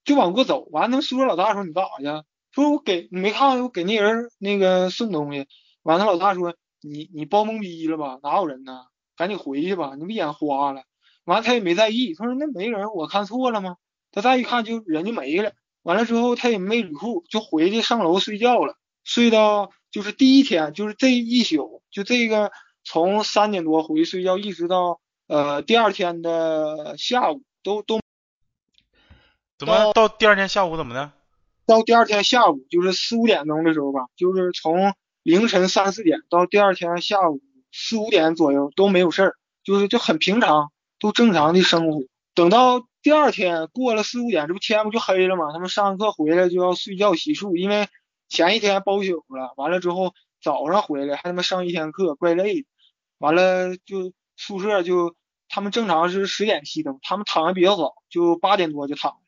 [0.04, 0.66] 就往过走。
[0.70, 2.04] 完，他们宿舍老大说：“你干啥去？”
[2.52, 5.46] 说：“我给你没看我给那人那个送东西。”
[5.82, 8.18] 完，他老大说：“你你包懵逼了吧？
[8.22, 8.86] 哪有人呢？
[9.16, 10.82] 赶紧回去吧，你不眼花了。”
[11.24, 13.76] 完，他也没在意，他说：“那没人，我看错了吗？”
[14.12, 15.52] 他再一看，就人就没了。
[15.84, 18.76] 完了之后，他也没捋裤，就回去上楼睡觉了。
[19.04, 22.50] 睡到就是第一天，就是这一宿，就这个
[22.82, 28.00] 从三点多回去睡觉，一直到呃第二天的下午，都都
[29.58, 31.12] 怎么到第二天下午怎么的？
[31.66, 37.40] 到第二天下午，就是四五点钟的时候吧，就是从凌晨三四点到第二天下午
[37.72, 42.00] 四五点左右都没有事儿，就是就很平常，都正常的生活。
[42.34, 45.52] 等到第二天过了四五点，这不天不就黑了吗？
[45.52, 47.86] 他们上课回来就要睡觉洗漱，因为
[48.30, 52.66] 前一天包宿了，完了之后早上回来还他妈上一天课，怪累的。
[53.18, 55.14] 完了就宿舍就
[55.50, 59.18] 他们正常是十点熄灯，他们躺的比较早，就八点多就躺了，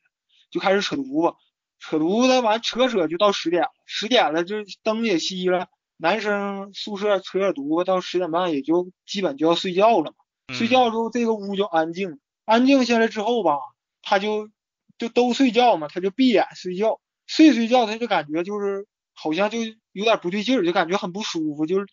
[0.49, 1.37] 就开始扯犊子，
[1.77, 10.55] 扯犊子完扯扯就到十点了，十点了就灯也熄了，男生宿舍扯扯犊子到十点半也就基本就要睡觉了嘛。
[10.55, 13.59] 睡觉之后这个屋就安静，安静下来之后吧，
[14.01, 14.49] 他就
[14.97, 19.59] 就都睡觉嘛，他就闭眼睡觉，睡睡觉他就感觉就是好像就
[19.91, 21.85] 有点不对劲儿，就感觉很不舒服，就是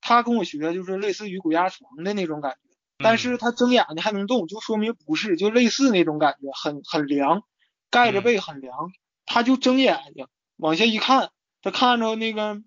[0.00, 2.58] 他跟我学就是类似于鬼压床的那种感觉，
[2.98, 7.44] 但是他睁眼睛还能动，就说明不是，就类似那种感觉，很很凉，
[7.88, 8.90] 盖着被很凉，
[9.26, 11.30] 他就睁眼睛往下一看，
[11.62, 12.60] 他看着那个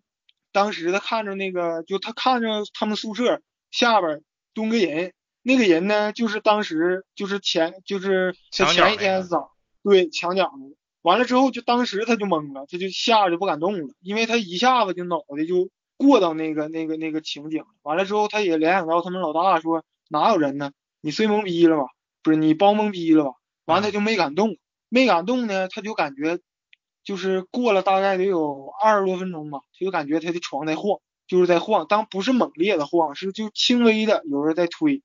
[0.53, 4.21] 当时他看着那个就他看着他们宿舍下边
[4.53, 5.13] 蹲个人。
[5.43, 9.51] 那个人呢，就是当时就是前就是他前一天早
[9.83, 20.71] 对墙角那个，完了之后就当时他就懵了，他就吓得不敢动了，因为他一下子就脑袋就过到那个那个那个情景，完了之后他也联想到他们老大说哪有人呢？
[21.01, 21.87] 你睡懵逼了吧？
[22.23, 23.31] 不是你包懵逼了吧？
[23.65, 24.55] 完了他就没敢动，
[24.87, 26.39] 没敢动呢，他就感觉
[27.03, 35.03] 就是过了大概得有二十多分钟吧，他就感觉他的床在晃，就是在晃，当不是猛烈的晃，是就轻微的有人在推。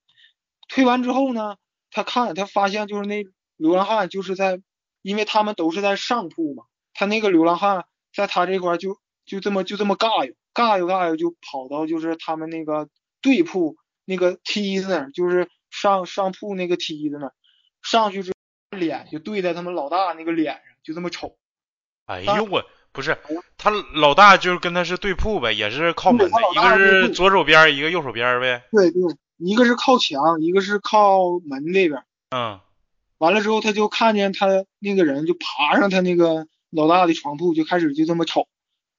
[0.69, 1.57] 推完之后呢，
[1.91, 3.25] 他看他发现就是那
[3.57, 4.61] 流浪汉就是在，
[5.03, 12.89] 因为他们都是在上铺嘛，他那个流浪汉在他这块就就这么就这么尬悠尬悠尬悠就跑到就是他们那个
[13.21, 17.33] 对铺那个梯子那儿，就是上上铺那个梯子那儿，
[17.83, 21.37] 上去之后脸就对在他们老大那个脸上，就这么瞅。
[22.07, 23.19] 哎呦我不是
[23.57, 28.63] 他老大就是跟他是对铺呗，也是靠门的，一个是左手边一个右手边呗。
[28.71, 29.01] 对对。
[29.39, 32.03] 一个是靠墙，一个是靠门那边。
[32.31, 32.61] 嗯，
[33.19, 34.47] 完了之后，他就看见他
[34.79, 38.49] 那个人就爬上他那个老大的床铺，就开始就这么瞅，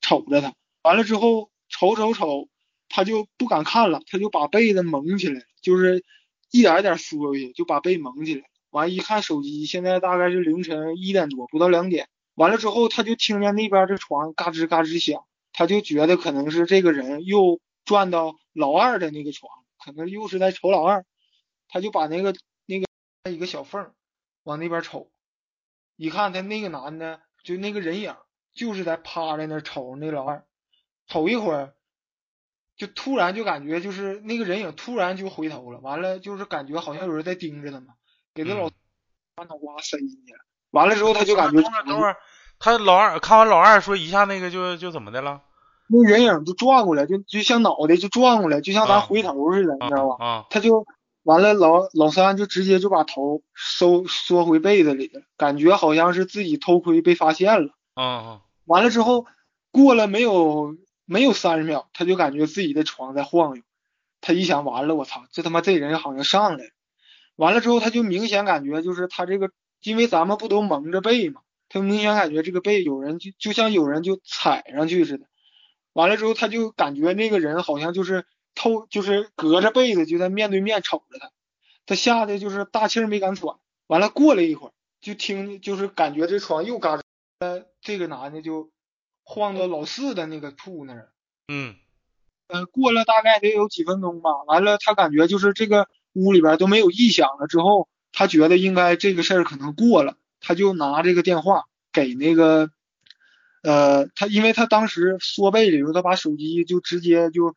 [0.01, 0.53] 瞅着他。
[0.81, 2.47] 完了之后，瞅瞅瞅，
[2.87, 6.03] 他就不敢看了，他就把被子蒙起来，就是
[6.51, 8.43] 一点一点缩回去，就把被蒙起来。
[8.71, 12.07] 完一看手机，现在大概是凌晨一点多，不到两点。
[12.35, 19.51] 完了之后，他就听见那边这床嘎吱嘎吱响，他就觉得可能是这个人又转到老二的那个床。
[19.83, 21.05] 可能又是在瞅老二，
[21.67, 23.93] 他就把那个那个一个小缝
[24.43, 25.11] 往那边瞅，
[25.95, 28.15] 一看他那个男的就那个人影
[28.53, 30.45] 就是在趴在那瞅那老二，
[31.07, 31.73] 瞅一会儿，
[32.75, 37.95] 就突然就感觉就是那个人影突然就回头了，完了就是感觉好像有人在盯着他嘛，
[38.33, 38.69] 给他老
[39.35, 40.39] 把脑瓜塞进去了，
[40.71, 42.17] 完了之后他就感觉等会儿等会儿，
[42.59, 45.41] 他老二看完老二说一下那个就就怎么的了？
[45.91, 50.23] 那人影就转过来，就就像脑袋就转过来，就像咱回头似的，你知道吧？
[50.23, 50.85] 啊，他就
[51.23, 57.73] 完了，老老三就直接就把头收缩回被子里了，感觉好像是自己偷窥被发现了。
[57.95, 59.25] 啊完了之后，
[59.71, 63.63] 过了没有没有三十秒，他就感觉自己的床在晃悠。
[64.21, 66.69] 他一想，完了，我操，这他妈这人好像上来了。
[67.35, 69.49] 完了之后，他就明显感觉就是他这个，
[69.81, 75.25] 因为咱们不都蒙着被嘛，他明显感觉这个被有人就就像有人就踩上去似的。
[75.93, 78.25] 完了之后，他就感觉那个人好像就是
[78.55, 81.31] 透，就是隔着被子就在面对面瞅着他，
[81.85, 83.55] 他吓得就是大气儿没敢喘。
[83.87, 84.71] 完了过了一会儿，
[85.01, 87.01] 就听就是感觉这床又嘎吱，
[87.39, 88.69] 呃，这个男的就
[89.23, 91.11] 晃到老四的那个铺那儿。
[91.47, 91.75] 嗯，
[92.47, 94.29] 呃，过了大概得有几分钟吧。
[94.45, 102.69] 完了，他感觉就是这个屋里边都没有异响了之后，他觉得应该这个事儿可能过了，他就拿这个电话给那个。
[103.63, 107.55] 呃，他因为他当时缩被里头，他把手机就直接就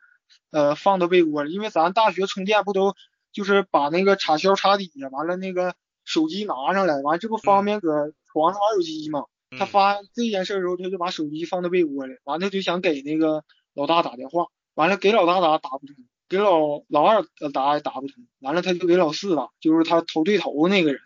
[0.51, 2.95] 呃放到被窝里，因为咱大学充电不都
[3.33, 9.25] 就是把那个插销插底下，完了那个手机拿上来，完这不方便搁床上玩手机嘛？
[9.59, 15.95] 他发这件事的时候，他就把手机放到被窝里，完了就想给那个老大打电话，完了给老大打打不通，
[16.29, 21.03] 给老老二打也打不通，完了他就给老四打，就是他头对头那个人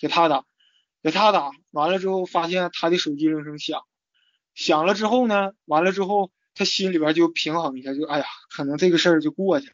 [0.00, 0.44] 给他打，
[1.02, 3.82] 给他打完了之后，发现他的手机铃声响。
[4.58, 9.72] 响了之后呢，完了之后他心里边就平衡一下，就哎呀，可能这个事儿就过去了。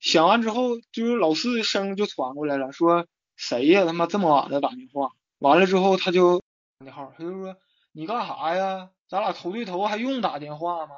[0.00, 3.06] 想完之后，就是老四的声就传过来了，说
[3.36, 3.86] 谁呀？
[3.86, 5.12] 他妈这么晚了打电话。
[5.38, 6.42] 完了之后他就
[6.84, 7.56] 那号，他就说
[7.92, 8.90] 你干啥呀？
[9.08, 10.92] 咱俩头对头还用打电话吗？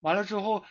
[0.00, 0.64] 完了之后，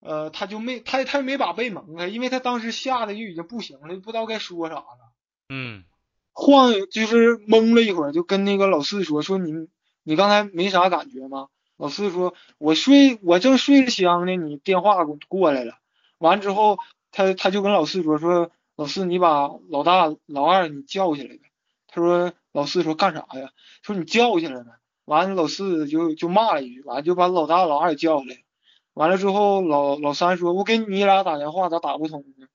[0.00, 5.12] 呃，他就没他他没把被蒙开，因为他当时吓得就已经不行了，不知道该说啥了。
[5.48, 5.84] 嗯，
[6.32, 9.68] 晃就是懵了一会儿，就跟那个老四说说你。
[10.04, 11.48] 你刚才没啥感觉吗？
[11.76, 15.74] 老四说：“我睡，我正睡着香呢，你电话过来了。
[16.18, 16.78] 完之后，
[17.10, 21.40] 他他就跟老四说：说老四，你把老大、老二你叫起来呗。
[21.88, 23.50] 他说：老四说干啥呀？
[23.82, 24.70] 说你叫起来呗。
[25.04, 28.44] 完了，老四就就骂了一句，完就把老大、老二叫来。
[28.92, 32.46] 完了之后，老老三说：“我给你俩打电话咋打不通呢？”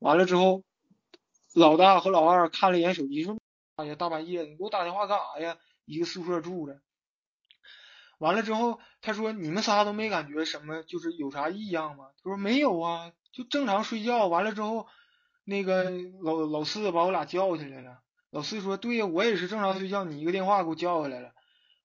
[0.00, 0.64] 完了之后，
[1.54, 3.36] 老大和老二看了一眼手机，说
[3.76, 5.56] ：“哎呀，大半夜的，你给我打电话干啥呀？
[5.84, 6.80] 一个宿舍住着。”
[8.24, 14.86] 完了之后，他说：“你们仨都没感觉什么，就是有啥异样吗？”他说：“没有啊，就正常睡觉。”完了之后，
[15.44, 15.90] 那个
[16.22, 17.98] 老老四把我俩叫起来了。
[18.30, 21.32] 老四说：“对呀，我也是正常睡觉，你一个电话给我叫下来了。”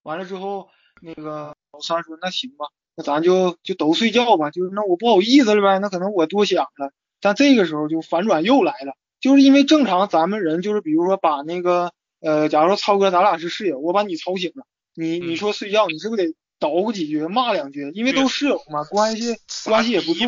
[0.02, 0.70] 完了之后，
[1.02, 4.50] 那个老三说：“那行吧，那咱就就都睡觉吧。
[4.50, 6.94] 就是那我不好意思了呗，那可能我多想了。
[7.20, 14.64] 但这个时候就反转又来了，就是因为正常咱们人就是比如说把那个呃，假如说超哥咱俩是室友，我把你吵醒了。”
[15.00, 17.90] 你你说睡觉，你是不是得捣鼓几句，骂两句？
[17.94, 20.28] 因为都室友嘛，关系关系也不错。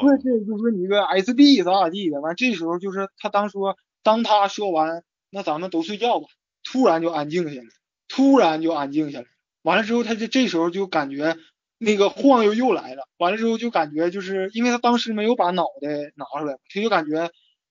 [0.00, 2.20] 对对，就说你个 SB 咋咋地的。
[2.20, 6.28] 完这时候就是他当说，当他说完，那咱们都睡觉吧。
[6.62, 7.66] 突然就安静下来，
[8.06, 9.26] 突然就安静下来。
[9.62, 11.36] 完了之后，他就这时候就感觉
[11.78, 13.08] 那个晃悠又来了。
[13.18, 17.30] 完了之后就感觉就是因为他当时没有把脑袋拿出来，他就感觉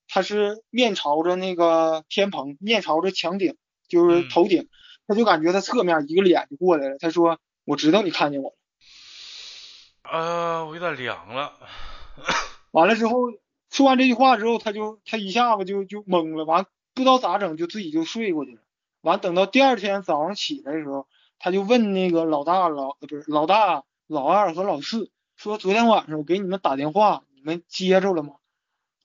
[0.09, 3.55] 他是面朝着那个天棚，面朝着墙顶，
[3.87, 4.67] 就是头顶。
[5.07, 6.97] 他就感觉他侧面一个脸就过来了。
[6.97, 8.55] 他说：“我知道你看见我了。”
[10.11, 11.53] 呃，我有点凉了。
[12.71, 13.13] 完了之后，
[13.69, 16.45] 说完这句话之后，他就他一下子就就懵了。
[16.45, 18.61] 完不知道咋整，就自己就睡过去了。
[19.01, 21.07] 完等到第二天早上起来的时候，
[21.39, 28.35] 他就问那个老大老不是老大老二和老四说：“昨天晚上我给你们打电话，你们接着了吗？”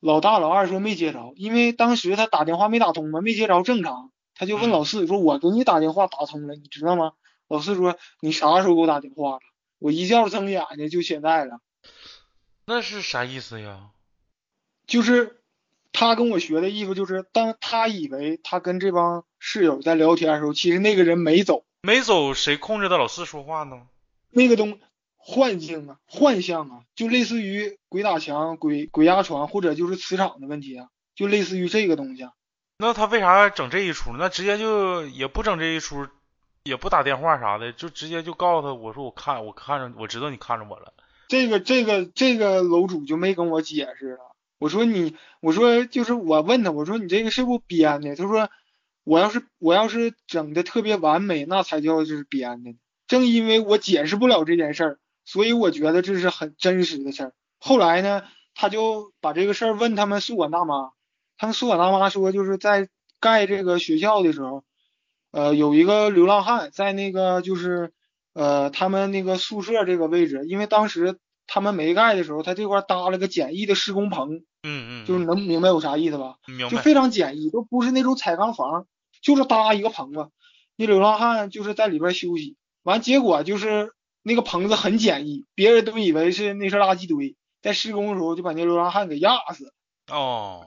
[0.00, 4.12] 老大老二说没接着，因为当时他打电话没打通嘛，没接着正常。
[4.38, 7.12] 他就问老四说：“我给你打电话打通了，你知道吗？”
[7.48, 9.40] 老四说：“你啥时候给我打电话了？
[9.80, 11.58] 我一觉睁眼睛就现在了。”
[12.64, 13.90] 那是啥意思呀？
[14.86, 15.40] 就是
[15.92, 21.64] 他跟我学的意思，就是当他以为他跟这帮室友在聊天的时候，其实那个人没走。
[21.82, 23.88] 没走，谁控制的老四说话呢？
[24.30, 24.78] 那个东
[25.16, 32.28] 幻境啊，幻象啊，就类似于鬼打墙、鬼鬼压床，或者就是磁场的问题啊，就类似于这个东西。
[32.80, 34.12] 那他为啥整这一出？
[34.16, 36.06] 那直接就也不整这一出，
[36.62, 40.94] 也不打电话啥的，就直接就告诉他，我说我看我看着我知道你看着我了。
[41.26, 44.20] 这个这个这个楼主就没跟我解释了。
[44.60, 48.14] 我说你我说就是我问他，我说你这个是不是编的？
[48.14, 48.48] 他说
[49.02, 52.76] 我要是我要是整的特别完美，那才叫就是编的。
[53.08, 57.32] 正因为我解释不了这件事儿，所以我觉得这是很真实的事儿。
[57.58, 58.22] 后来呢，
[58.54, 60.92] 他就把这个事儿问他们宿管大妈。
[61.38, 62.88] 他们宿管大妈说，就是在
[63.20, 64.64] 盖这个学校的时候，
[65.30, 67.92] 呃，有一个流浪汉在那个就是
[68.34, 76.36] 呃他们那个宿舍这个位置，因为当时他们没盖的时候，他这块搭了个简易的施工棚，嗯嗯，就是能明白我啥意思吧？
[76.46, 76.70] 明白。
[76.70, 78.86] 就非常简易，都不是那种彩钢房，
[79.22, 80.28] 就是搭一个棚子，
[80.76, 82.56] 那流浪汉就是在里边休息。
[82.82, 89.72] 完，结果就是那个棚子很简易，别人都以为是那是垃圾堆，在施工的时候就把那流浪汉给压死。
[90.10, 90.66] 哦。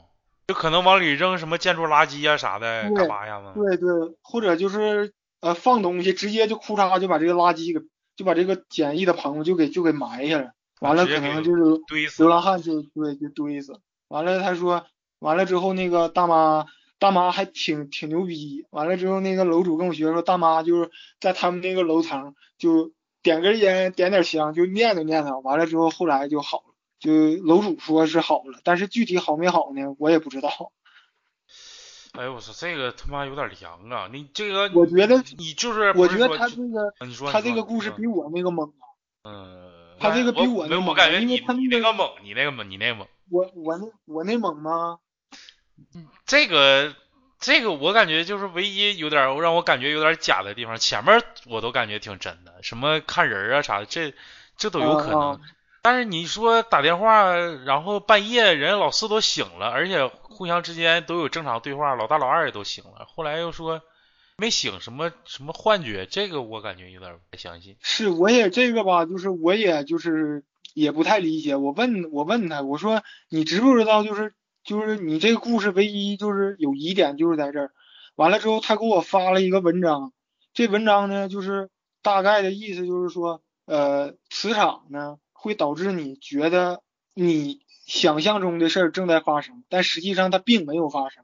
[0.51, 3.53] 就可能往里扔什么建筑垃圾啊啥的，干嘛呀嘛？
[3.55, 3.87] 对对，
[4.21, 7.85] 或者就是呃放东西，直接就库嚓就把这个垃圾给
[8.17, 10.51] 就把这个简易的棚子就给就给埋下了。
[10.81, 13.79] 完了可能就是堆死流浪汉就对就堆死。
[14.09, 14.85] 完了他说
[15.19, 16.65] 完了之后那个大妈
[16.99, 18.65] 大妈还挺挺牛逼。
[18.71, 22.91] 完了之后那个楼主跟我学说大妈就是在他们那个楼层就
[23.23, 25.39] 点根烟点点香就念叨念叨。
[25.39, 26.70] 完了之后后来就好了。
[27.01, 27.11] 就
[27.43, 30.71] 楼主说是好了，但是具体好没好呢，我也不知道。
[32.13, 34.07] 哎呦我操，这个他妈有点凉啊！
[34.11, 38.85] 你这个，我觉得你就是，我觉得他这个，你说他这个故事比我那个猛啊。
[39.23, 39.71] 嗯。
[39.99, 43.07] 他这个比我那猛，因为他那个猛，你那个猛，你那个猛。
[43.29, 44.97] 我我那我那猛吗？
[46.25, 46.95] 这个
[47.39, 54.13] 这个我感觉就是唯一有点让我感觉有点假的地方，前面我都感觉挺真的，什么看人啊啥的，这
[54.57, 55.39] 这都有可能。
[55.83, 63.07] 但是你说打电话，然后半夜人老四都醒了，而且互相之间都有正常对话，老大老二也都醒了。
[63.07, 63.81] 后来又说
[64.37, 67.77] 没醒，什么什么幻觉，这个我感觉有点不太相信。
[67.81, 70.43] 是，我也这个吧，就是我也就是
[70.75, 71.55] 也不太理解。
[71.55, 77.71] 我问我问他，我说你知不知道，就是就是你这个故事唯一就是有疑点就是在这儿。
[78.15, 80.13] 完了之后，他给我发了一个文章，
[80.53, 81.71] 这文章呢就是
[82.03, 85.17] 大概的意思就是说，呃，磁场呢。
[85.41, 86.83] 会导致你觉得
[87.15, 91.23] 你想象中的事儿正在发生，但实际上它并没有发生。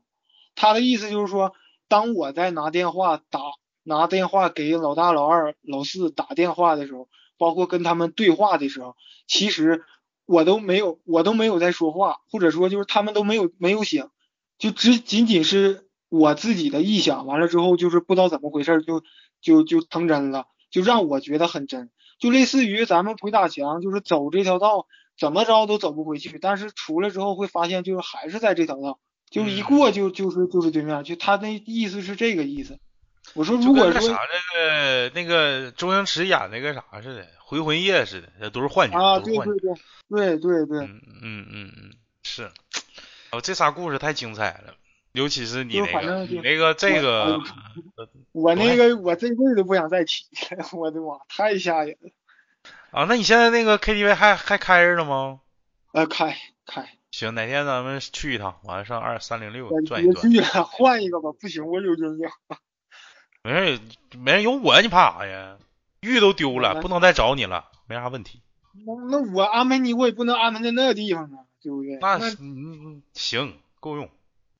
[0.55, 1.53] 他的意思就是说，
[1.88, 3.39] 当我在拿电话打
[3.84, 7.07] 拿电话给老大、老二、老四打电话的时候，
[7.38, 8.95] 包括跟他们对话的时候，
[9.28, 9.84] 其实
[10.26, 14.09] 我都没有我都没有在说话，或者说就是他们都没有没有醒，
[14.57, 17.28] 就只仅仅是我自己的臆想。
[17.28, 19.03] 完了之后就是不知道怎么回事，就
[19.41, 21.91] 就就成真了，就让我觉得很真。
[22.20, 24.88] 就类似于咱们鬼打墙，就是走这条道
[25.18, 28.99] 怎么着都走不回去，但是出来之后会发现就是还是在这条道，
[29.30, 32.80] 就是一过就就是就是对面，就他那意思是这个意思。
[33.34, 34.20] 我说如果说那啥
[34.55, 39.20] 那个那个周星驰演那个啥似的，回魂夜似的，那都是幻觉，啊。
[39.20, 39.76] 对对对
[40.09, 41.91] 对对对，嗯嗯嗯嗯，
[42.24, 42.49] 是。
[43.32, 44.74] 哦，这仨故事太精彩了，
[45.18, 47.41] 尤其是你那个，你那个这个，
[48.34, 52.11] 我那个我这辈子都不想再提了，我的妈，太吓人了。
[52.91, 55.39] 啊，那你现在那个 KTV 还还开着呢吗？
[55.91, 56.38] 呃，开
[56.68, 60.03] 开，行，哪天咱们去一趟，完了上二三零六转一转。
[60.03, 62.30] 别去了，换一个吧，不行，我有阴影。
[63.41, 63.82] 没事，
[64.20, 65.57] 没人有我，你怕啥呀？
[66.01, 68.43] 玉都丢了，嗯不能再找你了，没啥问题。
[68.86, 71.97] 那那我安排你，我也不能安排在那地方啊，对不对？
[71.99, 72.20] 那
[73.13, 74.07] 行，够用。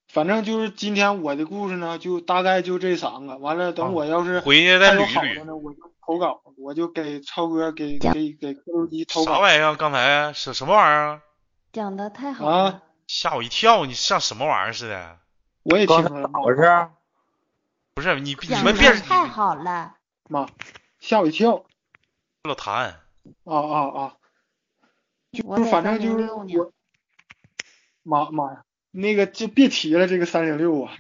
[0.08, 3.38] 反正就是今天我的故事呢，就大概就这三个。
[3.38, 9.76] 完了，等我要是回去再捋一捋好的呢，我就投稿，我就给超哥给给给磕头机投稿啥玩意儿？
[9.76, 11.22] 刚才是什么玩意儿啊？
[11.74, 13.86] 讲的太好啊了，吓我一跳！
[13.86, 15.20] 你像什么玩意儿似的？
[15.64, 16.90] 我也听了，咋回事？
[17.94, 19.96] 不是你你们别太好了，
[20.30, 20.48] 妈，
[21.00, 21.66] 吓我一跳。
[22.44, 23.02] 老谭，
[23.44, 24.14] 啊啊啊！
[25.34, 26.72] 就反正就是我，
[28.04, 28.64] 妈妈呀，
[29.00, 30.98] 那个就别提了，这个三零六啊，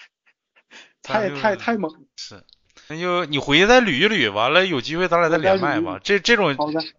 [1.02, 2.00] 太306太太猛了。
[2.16, 2.44] 是，
[2.88, 5.98] 那就你回去再捋一捋，完了有机会咱俩再连麦吧。
[6.04, 6.54] 这这种，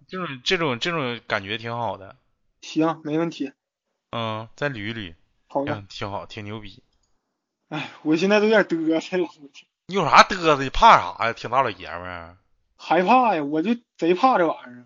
[0.07, 2.15] 这种这种这种感觉挺好的，
[2.61, 3.51] 行，没问题。
[4.11, 5.13] 嗯，再捋一捋，
[5.47, 6.81] 好的，挺挺好，挺牛逼。
[7.69, 9.29] 哎，我现在都有点嘚瑟了，
[9.85, 10.59] 你有啥嘚瑟？
[10.61, 11.33] 你怕啥呀？
[11.33, 12.37] 挺大老爷们儿，
[12.77, 14.85] 害怕呀，我就贼怕这玩意儿。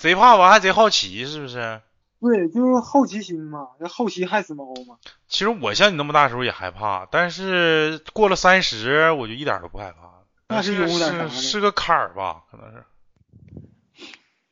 [0.00, 1.82] 贼怕完还贼好奇，是不是？
[2.22, 4.96] 对，就是好奇心嘛，这好奇害死猫嘛。
[5.26, 10.22] 其实我像你那么大时候也害怕，但是过了三十，我就一点都不害怕。
[10.46, 12.44] 那是是有点是是个坎儿吧？
[12.48, 12.84] 可能是。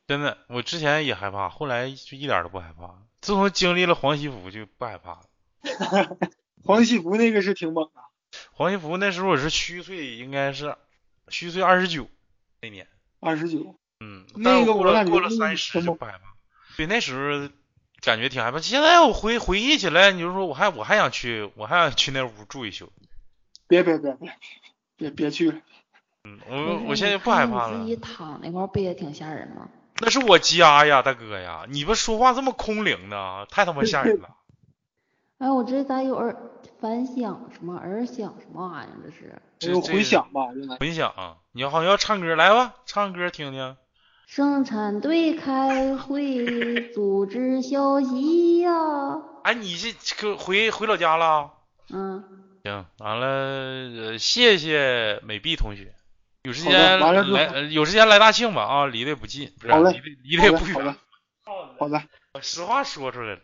[0.05, 2.93] 真的，我之前也害怕，后来就一点都不害怕。
[3.21, 5.21] 自从经历了黄西服，就不害怕了。
[6.65, 8.01] 黄西服那个是挺猛的，
[8.51, 10.75] 黄西服那时候我是虚岁，应该是
[11.29, 12.09] 虚岁二十九
[12.59, 12.85] 那年，
[13.21, 13.77] 二十九。
[14.01, 16.35] 嗯，那个我感觉过了三十就不害怕。
[16.75, 17.49] 对，那时候
[18.01, 18.59] 感觉挺害怕。
[18.59, 22.91] 现在我回回忆起来，你就说我还我还想去，我还想去那屋住一宿。
[23.67, 24.29] 别别别别
[24.97, 25.61] 别别去了，
[26.25, 27.87] 嗯，我我现在不害怕了你自。
[27.87, 29.69] 己躺那块儿不也挺吓人吗？
[29.99, 31.65] 那是我家呀，大哥呀！
[31.69, 34.29] 你不说话这么空灵呢，太他妈吓人了。
[35.37, 36.35] 哎，我这咋有耳
[36.79, 38.97] 反响什么耳响什么玩意儿？
[39.03, 40.51] 这是这这有回响吧？
[40.55, 40.75] 应该。
[40.77, 43.77] 混响、啊，你好像要唱歌，来吧，唱歌听听。
[44.33, 48.71] 生产队开会组织消息呀、
[49.43, 51.51] 哎，你这可回回老家了？
[51.89, 52.23] 嗯，
[52.63, 55.93] 行，完了，呃谢谢美碧同学，
[56.43, 60.95] 有时间来，呃有时间来大庆吧啊，离得也不近，不是离得离得也不好的远。
[61.77, 62.01] 好的，
[62.41, 63.39] 实话说出来了。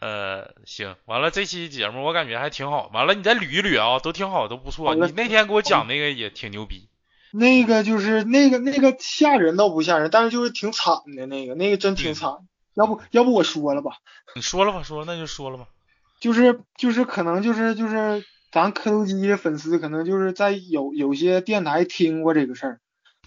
[0.00, 4.96] 呃，行，完了这期节目我感觉还挺好，完了你再捋一捋啊，都挺好，都不错。
[4.96, 6.88] 你那天给我讲那个也挺牛逼。
[7.32, 12.32] 那个就是那个那个吓人倒不吓人，但是就是挺惨的那个，那个真挺惨。
[12.74, 13.92] 要不要不我说了吧？
[14.34, 15.66] 你说了吧，说了那就说了吧。
[16.20, 22.80] 就是就是可能就是就是咱磕头机的粉丝可能就是在有有些电台听过这个事儿，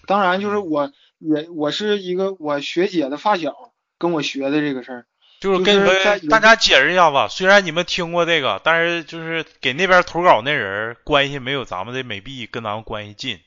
[0.06, 3.54] 当然就是我也我是一个我学姐的发小
[3.98, 5.06] 跟我学的这个事儿，
[5.40, 5.84] 就是跟
[6.28, 13.42] 大家解释一下吧，虽然你们听过这个，但是就是给那边投稿那人关系没有咱们的美币跟咱们关系近，就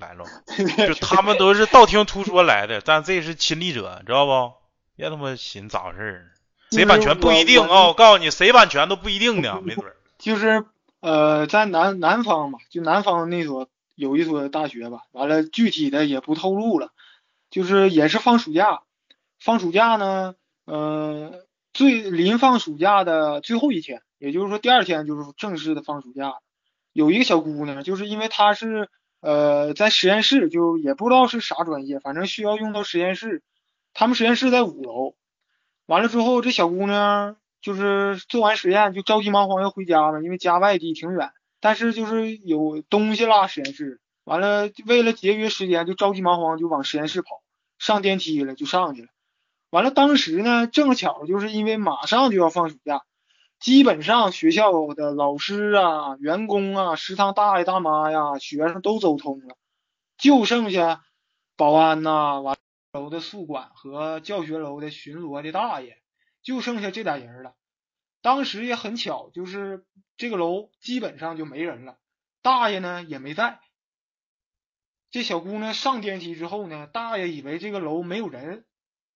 [0.00, 0.24] 来了，
[0.86, 4.52] 就他们都是道听途说来的，但这是亲历者，知道不？
[4.96, 6.30] 别他妈寻咋回事儿？
[6.70, 7.86] 谁版权不一定啊！
[7.86, 9.96] 我告诉你，谁版权都不一定呢，没准儿。
[10.18, 10.64] 就是
[11.00, 16.90] 呃在南南方嘛，就南方那所有一所大学吧，完了具体的也不透露了，
[17.50, 18.82] 就是也是放暑假，
[19.38, 20.34] 放暑假呢，
[20.64, 26.34] 呃最临放暑假的最后一天，也就是说第二天就是正式的放暑假，
[26.92, 28.88] 有一个小姑娘，就是因为她是
[29.24, 33.42] 呃在实验室，就也不知道是啥专业，反正需要用到实验室，
[33.94, 35.14] 他们实验室在五楼，
[35.86, 47.42] 完了之后这小姑娘就是做完实验就着急忙慌要回家嘛，因为家外地挺远，但是就是有东西落实验室，完了为了节约时间就着急忙慌就往实验室跑，
[47.78, 49.08] 上电梯了就上去了，
[49.70, 53.00] 完了当时呢正巧就是因为马上就要放暑假，
[53.64, 59.56] 基本上学校的老师啊、员工啊、食堂大爷大妈呀、学生都走通了，
[60.18, 61.02] 就剩下
[61.56, 62.58] 保安呐、完
[62.92, 65.96] 楼的宿管和教学楼的巡逻的大爷，
[66.42, 67.54] 就剩下这俩人了。
[68.20, 69.86] 当时也很巧，就是
[70.18, 71.96] 这个楼基本上就没人了，
[72.42, 73.60] 大爷呢也没在，
[75.10, 78.66] 这小姑娘上电梯之后呢，大爷以为这个楼没有人，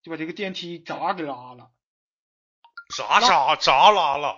[0.01, 1.71] 就把这个电梯闸给拉了。
[2.95, 4.37] 啥啥闸拉了？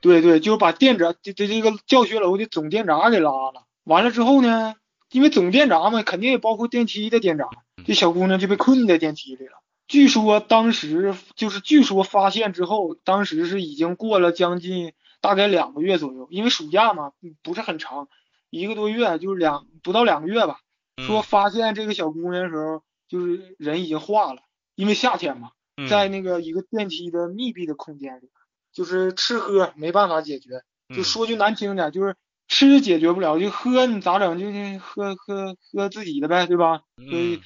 [0.00, 3.64] 对对，就是把电闸这这这个教学楼的总电闸给拉了。
[3.84, 4.74] 完了之后呢，
[5.10, 7.48] 因为总电闸嘛，肯定也包括电梯的电闸，
[7.84, 9.52] 这小姑娘就被困在电梯里了。
[9.86, 18.08] 据说当时就是据说发现之后，当时是已经过了将近大概两个月左右，因为暑假嘛，不是很长，
[18.50, 20.60] 一个多月，就是两不到两个月吧。
[20.96, 24.42] 说发现这个小姑娘的时候，就是人已经化了，
[24.74, 25.50] 因为夏天嘛，
[25.88, 28.30] 在那个一个电梯的密闭的空间里，
[28.72, 30.62] 就是吃喝没办法解决，
[30.94, 32.16] 就说句难听点，就是
[32.48, 34.38] 吃解决不了，就喝你咋整？
[34.38, 36.82] 就是喝喝喝自己的呗，对吧？
[36.96, 37.40] 所以，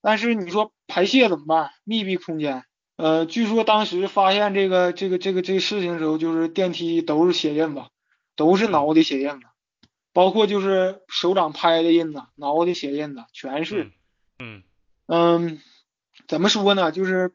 [0.00, 1.70] 但是你说排泄怎么办？
[1.84, 2.64] 密闭空间，
[2.96, 7.82] 呃，据说当时发现这个这个这个这个事情的时候，就是电梯都是血印子，
[8.36, 9.46] 都是挠的血印子。
[10.14, 13.90] 包括就是手掌拍的印子、挠的血印子，全是。
[14.38, 14.62] 嗯
[15.06, 15.58] 嗯，
[16.28, 16.92] 怎么说呢？
[16.92, 17.32] 就是，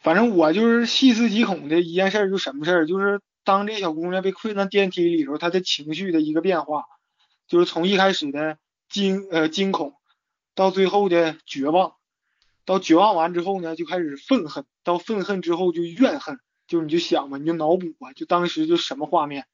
[0.00, 2.86] 反正我就是细思极恐的一件事，就什么事儿？
[2.86, 6.84] 就是当这小姑娘被困在电梯里时候，她的情绪的一个变化，
[7.46, 9.94] 就是从一开始的惊呃惊恐，
[10.54, 11.94] 到最后的绝望，
[12.64, 19.46] 到绝望完之后呢，就开始愤恨，到愤恨之后就怨恨，就你就想吧，你就脑补啊，就当时就什么画面，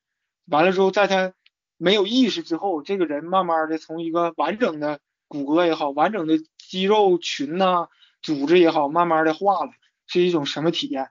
[0.46, 1.32] 完了之后，在她。
[1.78, 7.88] 没有意识之后，这个人慢慢的从一个完整的骨骼也好，完整的肌肉群呐、
[8.22, 9.72] 组织也好，慢慢的化了，
[10.06, 11.08] 是一种什么体验？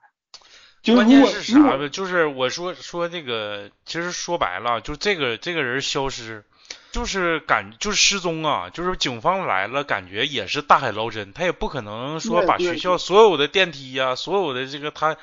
[0.84, 1.88] 关键是啥？
[1.88, 6.44] 就是我说说这个，其实说白了，就这个这个人消失，
[6.92, 15.16] 就是感就是失踪啊，就是警方来了，感觉也是大海捞针，他也不可能说把学校所有的电梯呀、所有的这个他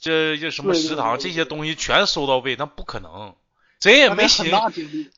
[0.00, 3.36] 这这什么食堂这些东西全搜到位，那不可能。
[3.84, 4.46] 谁也没行，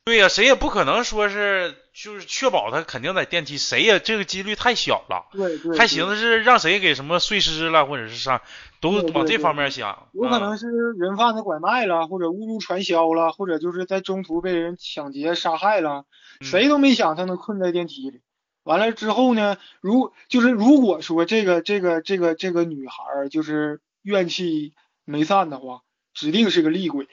[0.03, 5.25] 对呀，谁也不可能说是就是确保他肯定在电梯，谁也这个几率太小了。
[5.31, 8.41] 对对，还寻思是让谁给什么碎尸了，或者是啥，
[8.81, 10.09] 都往这方面想。
[10.11, 16.03] 有可能是人贩子拐卖了，或者误入传销了，或者就是在中途被人抢劫杀害了，
[16.41, 18.19] 谁都没想他能困在电梯里。
[18.63, 24.73] 完了之后呢，如就是如果说这个这个这个这个女孩就是怨气
[25.05, 27.07] 没散的话，指定是个厉鬼。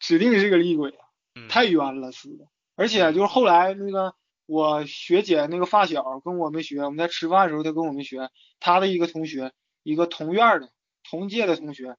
[0.00, 1.04] 指定是个厉鬼啊！
[1.48, 2.46] 太冤了，死的。
[2.74, 4.14] 而且就是后来那个
[4.46, 10.70] 我学姐那个发小跟我们学，我们在吃饭的时候，他跟我们学，他的一个同学，一个同院的
[11.08, 11.96] 同届的同学，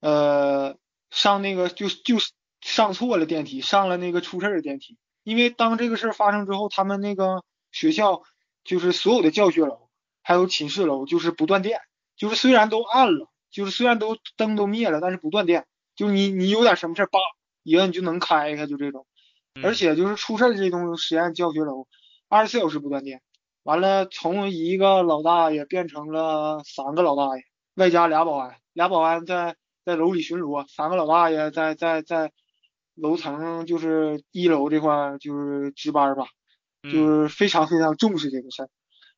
[0.00, 0.76] 呃，
[1.10, 2.16] 上那个就就
[2.60, 4.98] 上错了电梯，上了那个出事的电梯。
[5.24, 7.42] 因为当这个事儿发生之后，他们那个
[7.72, 8.22] 学校
[8.62, 9.88] 就是所有的教学楼
[10.22, 11.80] 还有寝室楼就是不断电，
[12.16, 15.66] 就是虽然都暗了，就是虽然都灯都灭了，但是不断电。
[15.96, 17.18] 就你你有点什么事儿，叭。
[17.68, 19.06] 一摁就能开开，就这种，
[19.62, 21.86] 而且就是出事儿这东西，实验教学楼
[22.26, 23.20] 二十四小时不断电，
[23.62, 27.42] 完了从一个老大爷变成了三个老大爷，
[27.74, 32.32] 外加俩保安，俩保安在在楼里巡逻，三个老大爷在在在
[32.94, 36.24] 楼层就是一楼这块就是值班吧，
[36.84, 38.70] 就是非常非常重视这个事儿。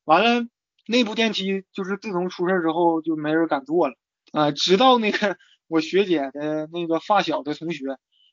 [0.05, 0.49] 完了
[0.87, 3.95] 内部电梯就是自从出事之后就没人敢坐了
[4.33, 5.37] 啊，直到那个
[5.69, 7.85] 我学姐的那个发小的同学。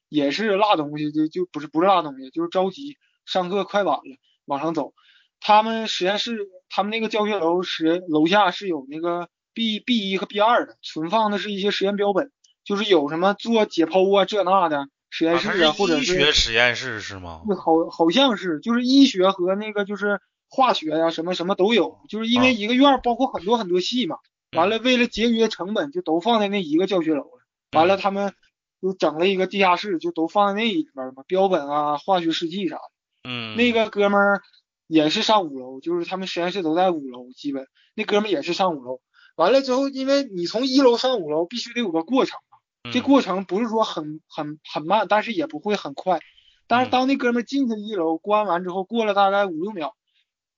[0.10, 4.94] 也是落东西，就就不是不是落东西，就是着急上课快晚了往上走。
[5.40, 12.32] 他们实验室，他们那个教学楼是楼下是有那个 B B 一和 B 二的，存放的是一些实验标本，
[12.64, 17.42] 就是有什么做解剖啊这那的实验室啊，或者是医学实验室是吗？
[17.56, 24.16] 好好像是，就是医学和那个就是化学呀什么什么都有，就是因为一个院包括很多很多系嘛，
[24.56, 27.46] 完了为了节约成本，就都放在那一个教学楼了。
[27.74, 28.34] 完了他们。
[28.82, 32.82] 就整了一个地下室，就都放在那里边嘛，标本啊、化学试剂啥的。
[33.24, 33.56] 嗯。
[33.56, 34.44] 那个哥们儿
[34.86, 39.02] 也是上五楼，就是他们实验室都在五楼，基本那哥们儿也是上五楼。
[39.36, 46.20] 完了之后，因为你从一楼上五楼必须得有个过程嘛，这过程不是说很很很慢，但是也不会很快。
[46.68, 49.96] 但是当那哥们儿进去一楼，关完之后，过了大概五六秒，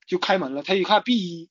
[0.06, 0.62] 就开门了。
[0.62, 1.50] 他一看 B 一，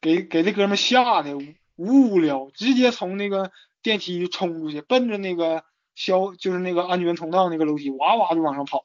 [0.00, 1.36] 给给那哥们儿吓得
[1.76, 3.50] 无无聊，直接从那个
[3.82, 5.64] 电梯冲出去，奔着那个。
[5.94, 8.84] 消就是那个安全通道那个楼梯，哇哇就往上跑，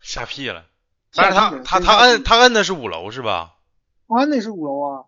[0.00, 0.66] 吓屁了。
[1.14, 3.54] 但是他他他摁他摁的是五楼是吧？
[4.06, 5.04] 我摁的是五楼啊。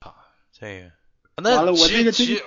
[0.00, 0.14] 啊，
[0.52, 0.90] 这个
[1.42, 2.42] 那其其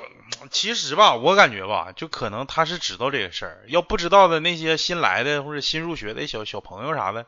[0.50, 7.26] 其实吧，我感觉吧，就可能他是知道这个事儿，要不知道的那些新来的或者新入学的小小朋友啥的，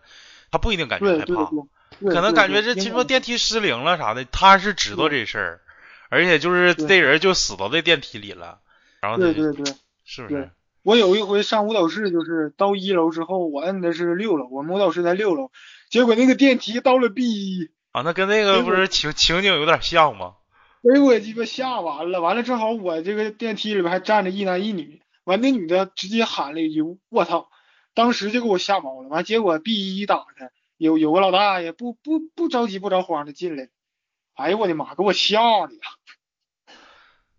[0.49, 1.45] 他不一定感觉害怕，
[1.99, 5.61] 可能感觉这听说电梯失灵了啥的，他是知道这事儿，
[6.09, 8.59] 而且就是这人就死到这电梯里了，
[8.99, 9.73] 然后对对对。
[10.13, 10.51] 是不是？
[10.83, 15.51] 我有一回上舞蹈室，就是到一楼之后，我摁的是六楼，我们舞蹈室在六楼，
[15.89, 20.33] 结果那个电梯到了 B 一，啊，那跟那个不是情情景有点像吗？
[20.83, 27.49] 给我鸡巴吓完了，完了正好我这个电梯里边还站着一男一女，完那女的直接喊了一句“我操”，
[27.95, 33.69] 当时就给我吓毛了，完结果 B 一打开，有有个老大爷不不不着急不着慌的进来，
[34.33, 35.81] 哎呦我的妈，给我吓的呀！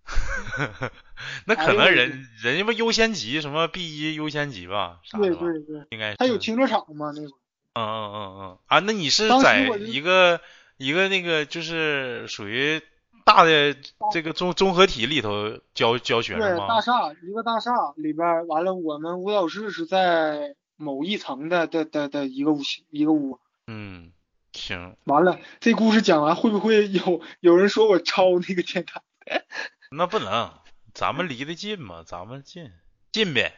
[1.46, 5.00] 那可能哎人人家不优先级什么 B 一优先级吧？
[5.04, 5.40] 啥的对吧？
[5.42, 7.12] 对对，应该是他有停车场吗？
[7.14, 7.32] 那会儿
[7.74, 10.40] 嗯嗯嗯嗯啊，那你是在一个
[10.76, 12.82] 一个那个就是属于
[13.24, 13.74] 大的
[14.12, 16.66] 这个综综合体里头教教学吗？
[16.68, 22.60] 大厦一个大厦里边，完了我们舞蹈室是在某一层的的的的一个屋
[22.90, 23.38] 一个屋。
[23.68, 24.10] 嗯，
[24.52, 29.00] 行，完了，这故事讲完会不会有有人说我抄那个电台？
[29.92, 30.52] 那不能，
[30.94, 32.70] 咱们离得近吗，咱们近
[33.12, 33.54] 近呗。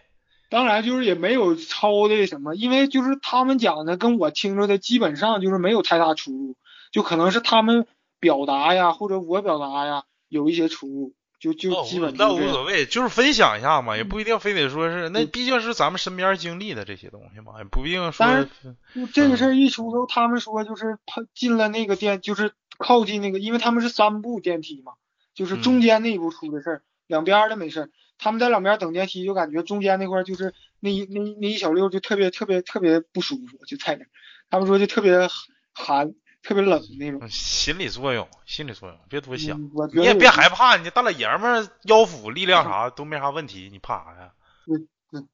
[0.51, 6.57] 当然就是也没有超的什么，因为就是他们讲的跟我听着的基本上就是没有太大出入，
[6.93, 7.87] 就可能是他们
[8.21, 12.33] 表达呀或者我表达呀有一些出入，就就基本那。
[12.33, 18.49] 无所谓，就是分享一下嘛，也不一定非得说是，那嗯毕竟是咱们身边经历的这些东西嘛，也不一定说但是
[18.95, 24.93] 就这嗯个事儿一出之后，他们说就是他进了那个电，就是靠近那个，因为他们是三部电梯嘛，
[25.35, 27.91] 就是嗯中间那一步出的事儿，两边的没事儿。
[28.17, 34.09] 他们在两边等电梯，就感觉中间那块就是那一那一那一小溜就特别特别特别不舒服，就在那儿。
[34.49, 35.29] 他们说就特别
[35.73, 37.21] 寒，特别冷那种。
[37.23, 39.61] 嗯心理作用，心理作用，别多想。
[39.61, 44.33] 嗯我觉你也别害怕，你大老爷们儿腰腹力量啥都没啥问题，你怕啥呀？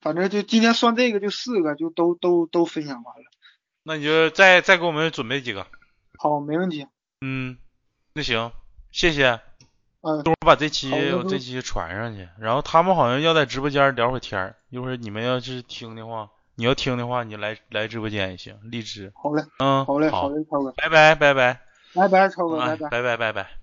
[0.00, 3.24] 反正就今天算这个就四个，就都都都分享完了。
[3.82, 5.66] 那你就再再给我们准备几个。
[6.16, 6.86] 好，没问题。
[7.20, 7.58] 嗯，
[8.14, 8.52] 那行，
[8.92, 9.40] 谢谢。
[10.02, 10.90] 嗯一会儿把这期
[11.28, 19.12] 这期传上去，然后他们好像要在直播间聊会儿天儿，一会儿你们要是听的话，你要听的话，你来来直播间也行，荔枝。
[19.14, 21.60] 好嘞，嗯，好嘞，好好嘞，超哥，拜拜拜拜，
[21.94, 22.88] 拜拜，超哥，哎拜拜。
[22.90, 23.59] 拜拜拜拜。